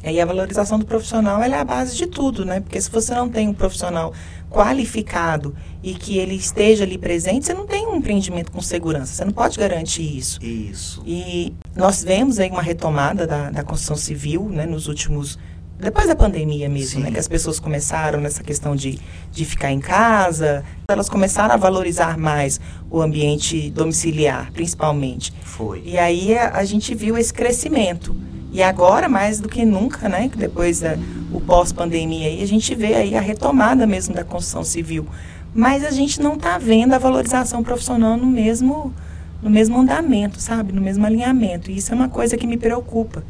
[0.04, 2.60] E a valorização do profissional é a base de tudo, né?
[2.60, 4.14] Porque se você não tem um profissional
[4.54, 9.14] qualificado e que ele esteja ali presente, você não tem um empreendimento com segurança.
[9.16, 10.40] Você não pode garantir isso.
[10.44, 11.02] Isso.
[11.06, 14.68] E nós vemos aí uma retomada da, da construção civil, né?
[14.68, 15.40] Nos últimos
[15.80, 18.98] depois da pandemia mesmo, né, que as pessoas começaram nessa questão de,
[19.30, 25.34] de ficar em casa, elas começaram a valorizar mais o ambiente domiciliar, principalmente.
[25.44, 25.82] Foi.
[25.84, 28.16] E aí a, a gente viu esse crescimento.
[28.54, 30.96] E agora, mais do que nunca, né, depois da
[31.34, 35.08] o pós-pandemia, a gente vê aí a retomada mesmo da construção civil.
[35.54, 38.94] Mas a gente não está vendo a valorização profissional no mesmo,
[39.42, 40.72] no mesmo andamento, sabe?
[40.72, 41.72] No mesmo alinhamento.
[41.72, 43.24] E isso é uma coisa que me preocupa.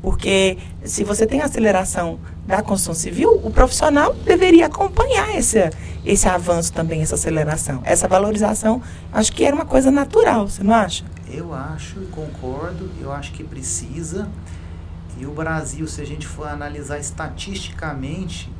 [0.00, 5.70] Porque se você tem aceleração da construção civil, o profissional deveria acompanhar esse,
[6.06, 7.82] esse avanço também, essa aceleração.
[7.84, 8.80] Essa valorização,
[9.12, 11.04] acho que era uma coisa natural, você não acha?
[11.32, 14.28] Eu acho concordo, eu acho que precisa.
[15.20, 18.50] E o Brasil, se a gente for analisar estatisticamente,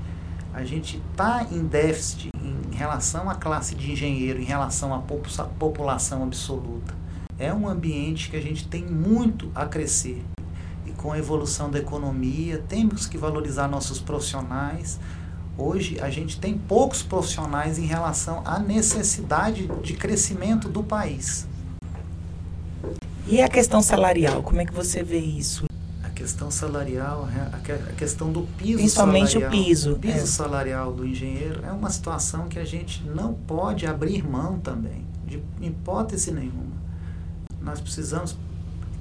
[0.53, 6.23] a gente está em déficit em relação à classe de engenheiro, em relação à população
[6.23, 6.95] absoluta.
[7.39, 10.23] é um ambiente que a gente tem muito a crescer.
[10.85, 15.01] E com a evolução da economia, temos que valorizar nossos profissionais.
[15.57, 21.49] Hoje a gente tem poucos profissionais em relação à necessidade de crescimento do país.
[23.27, 25.70] E a questão salarial, como é que você vê isso?
[26.21, 29.51] A questão salarial, a questão do piso Principalmente salarial.
[29.51, 29.93] o piso.
[29.93, 30.27] O piso é.
[30.27, 35.43] salarial do engenheiro é uma situação que a gente não pode abrir mão também, de
[35.63, 36.77] hipótese nenhuma.
[37.63, 38.37] Nós precisamos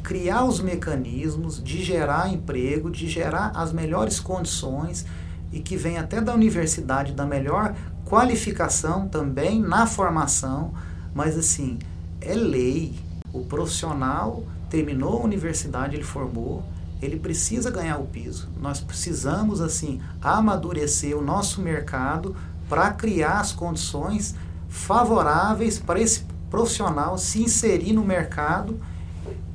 [0.02, 5.06] criar os mecanismos de gerar emprego, de gerar as melhores condições
[5.52, 10.74] e que vem até da universidade da melhor qualificação também na formação,
[11.14, 11.80] mas assim,
[12.22, 12.96] é lei.
[13.34, 16.64] O profissional terminou a universidade, ele formou,
[17.02, 18.50] ele precisa ganhar o piso.
[18.60, 22.36] Nós precisamos assim amadurecer o nosso mercado
[22.68, 24.36] para criar as condições
[24.68, 28.80] favoráveis para esse profissional se inserir no mercado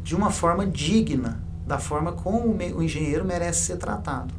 [0.02, 4.34] de uma forma digna, da forma como o engenheiro merece ser tratado.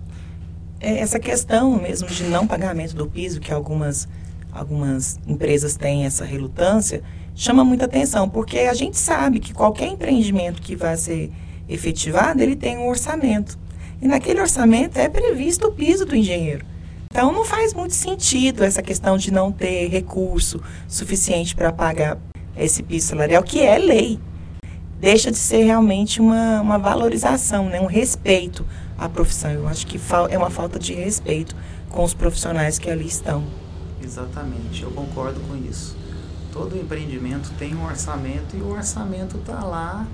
[0.80, 4.08] É essa questão mesmo de não pagamento do piso, que algumas,
[4.52, 7.02] algumas empresas têm essa relutância,
[7.34, 11.32] chama muita atenção, porque a gente sabe que qualquer empreendimento que vai ser
[11.68, 13.58] efetivado, ele tem um orçamento.
[14.02, 16.66] E naquele orçamento é previsto o piso do engenheiro.
[17.12, 22.18] Então não faz muito sentido essa questão de não ter recurso suficiente para pagar
[22.58, 24.20] esse piso salarial, que é lei.
[25.00, 27.80] Deixa de ser realmente uma, uma valorização, né?
[27.80, 28.66] um respeito
[28.98, 29.52] à profissão.
[29.52, 30.00] Eu acho que
[30.30, 31.56] é uma falta de respeito
[31.90, 33.44] com os profissionais que ali estão.
[34.04, 35.96] Exatamente, eu concordo com isso.
[36.52, 40.06] Todo empreendimento tem um orçamento e o orçamento está lá.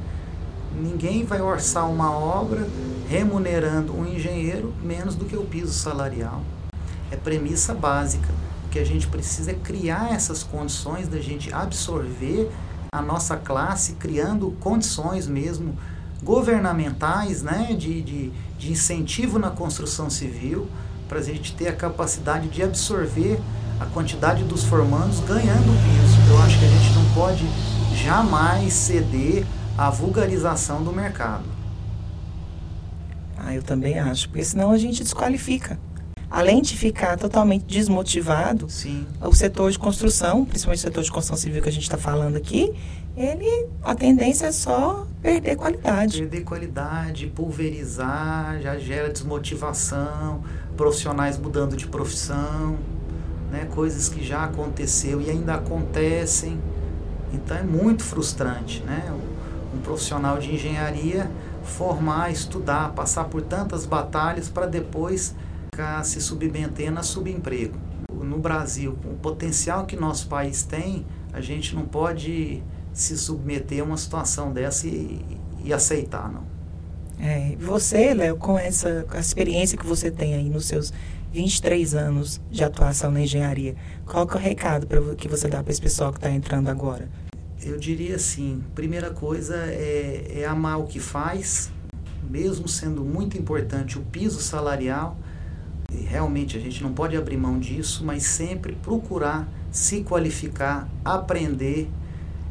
[0.75, 2.67] Ninguém vai orçar uma obra
[3.09, 6.41] remunerando um engenheiro menos do que o piso salarial.
[7.11, 8.29] É premissa básica
[8.71, 12.49] que a gente precisa é criar essas condições da gente absorver
[12.93, 15.77] a nossa classe, criando condições mesmo
[16.23, 20.69] governamentais, né, de, de, de incentivo na construção civil,
[21.09, 23.39] para a gente ter a capacidade de absorver
[23.79, 26.31] a quantidade dos formandos ganhando piso.
[26.31, 27.45] Eu acho que a gente não pode
[27.95, 29.45] jamais ceder
[29.87, 31.45] à vulgarização do mercado.
[33.37, 35.79] Ah, eu também acho, porque senão a gente desqualifica
[36.31, 39.05] além de ficar totalmente desmotivado, Sim.
[39.21, 42.37] o setor de construção, principalmente o setor de construção civil que a gente está falando
[42.37, 42.73] aqui,
[43.17, 46.19] ele a tendência é só perder qualidade.
[46.19, 50.41] Perder qualidade, pulverizar, já gera desmotivação,
[50.77, 52.77] profissionais mudando de profissão,
[53.51, 56.57] né, coisas que já aconteceu e ainda acontecem.
[57.33, 59.13] Então é muito frustrante, né?
[59.83, 61.29] Profissional de engenharia
[61.63, 65.35] formar, estudar, passar por tantas batalhas para depois
[65.71, 67.77] ficar se submetendo a subemprego.
[68.11, 72.63] No Brasil, com o potencial que nosso país tem, a gente não pode
[72.93, 75.23] se submeter a uma situação dessa e,
[75.63, 76.43] e aceitar, não.
[77.19, 80.91] É, você, Léo, com essa experiência que você tem aí nos seus
[81.31, 83.75] 23 anos de atuação na engenharia,
[84.05, 86.69] qual que é o recado pra, que você dá para esse pessoal que está entrando
[86.69, 87.07] agora?
[87.63, 91.71] Eu diria assim, primeira coisa é, é amar o que faz,
[92.27, 95.15] mesmo sendo muito importante o piso salarial,
[96.07, 101.87] realmente a gente não pode abrir mão disso, mas sempre procurar se qualificar, aprender,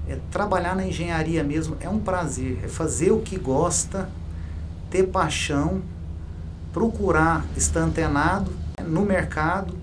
[0.08, 4.08] é, trabalhar na engenharia mesmo é um prazer, é fazer o que gosta,
[4.90, 5.82] ter paixão,
[6.72, 8.52] procurar estar antenado
[8.86, 9.76] no mercado,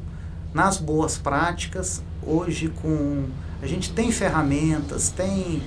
[0.53, 2.01] nas boas práticas.
[2.25, 3.25] Hoje com
[3.61, 5.61] a gente tem ferramentas, tem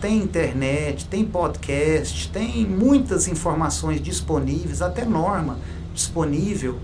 [0.00, 5.58] tem internet, tem podcast, tem muitas informações disponíveis, até norma
[5.94, 6.80] disponível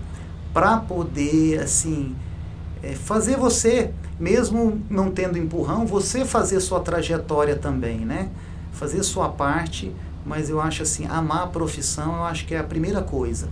[0.54, 2.14] para poder assim
[2.82, 8.30] é, fazer você, mesmo não tendo empurrão, você fazer sua trajetória também, né?
[8.72, 9.92] Fazer sua parte,
[10.24, 13.48] mas eu acho assim, amar a profissão, eu acho que é a primeira coisa.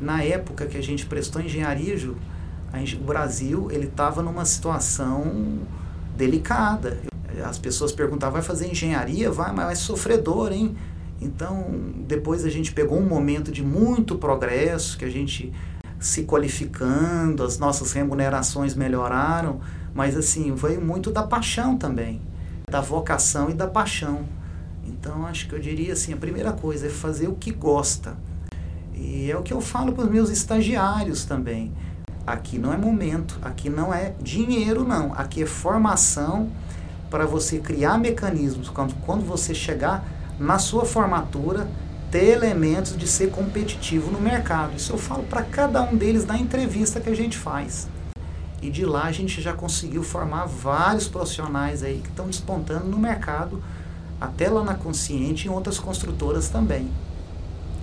[0.00, 5.58] Na época que a gente prestou engenharia, o Brasil ele estava numa situação
[6.18, 6.98] delicada.
[7.44, 9.30] As pessoas perguntavam, vai fazer engenharia?
[9.30, 10.76] Vai, mas é sofredor, hein?
[11.20, 11.66] Então,
[12.06, 15.52] depois a gente pegou um momento de muito progresso, que a gente
[15.98, 19.60] se qualificando, as nossas remunerações melhoraram,
[19.94, 22.20] mas assim, veio muito da paixão também,
[22.70, 24.24] da vocação e da paixão.
[24.86, 28.16] Então, acho que eu diria assim, a primeira coisa é fazer o que gosta.
[28.94, 31.72] E é o que eu falo para os meus estagiários também.
[32.28, 36.50] Aqui não é momento, aqui não é dinheiro não, aqui é formação
[37.08, 40.04] para você criar mecanismos quando, quando você chegar
[40.38, 41.66] na sua formatura
[42.10, 44.76] ter elementos de ser competitivo no mercado.
[44.76, 47.88] Isso eu falo para cada um deles na entrevista que a gente faz.
[48.60, 52.98] E de lá a gente já conseguiu formar vários profissionais aí que estão despontando no
[52.98, 53.62] mercado
[54.20, 56.90] até lá na Consciente e em outras construtoras também.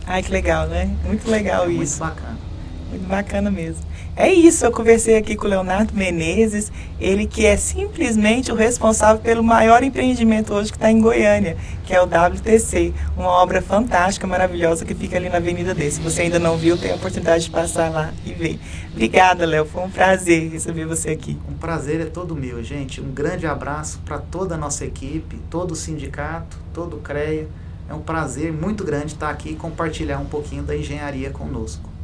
[0.05, 0.95] Ai, que legal, né?
[1.03, 2.03] Muito legal é isso.
[2.03, 2.54] Muito bacana.
[2.89, 3.83] Muito bacana mesmo.
[4.15, 6.71] É isso, eu conversei aqui com o Leonardo Menezes,
[7.01, 11.93] ele que é simplesmente o responsável pelo maior empreendimento hoje que está em Goiânia, que
[11.93, 15.91] é o WTC, uma obra fantástica, maravilhosa, que fica ali na Avenida D.
[15.91, 18.57] Se você ainda não viu, tem a oportunidade de passar lá e ver.
[18.93, 21.37] Obrigada, Léo, foi um prazer receber você aqui.
[21.49, 23.01] Um prazer é todo meu, gente.
[23.01, 27.47] Um grande abraço para toda a nossa equipe, todo o sindicato, todo o CREA.
[27.89, 31.94] É um prazer muito grande estar aqui e compartilhar um pouquinho da engenharia conosco.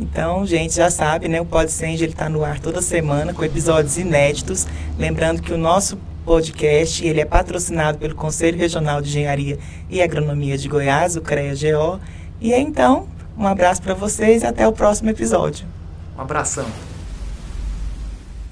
[0.00, 1.42] Então, gente, já sabe, né?
[1.42, 4.66] O Pod Senge, ele está no ar toda semana com episódios inéditos.
[4.98, 9.58] Lembrando que o nosso podcast ele é patrocinado pelo Conselho Regional de Engenharia
[9.90, 12.00] e Agronomia de Goiás, o CREA-GO.
[12.40, 15.66] E é, então, um abraço para vocês e até o próximo episódio.
[16.16, 16.66] Um abração.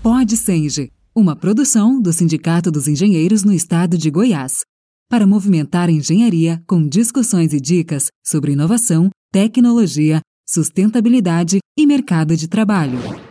[0.03, 4.61] Pod Senge, uma produção do Sindicato dos Engenheiros no Estado de Goiás.
[5.09, 12.49] Para movimentar a engenharia com discussões e dicas sobre inovação, tecnologia, sustentabilidade e mercado de
[12.49, 13.28] trabalho.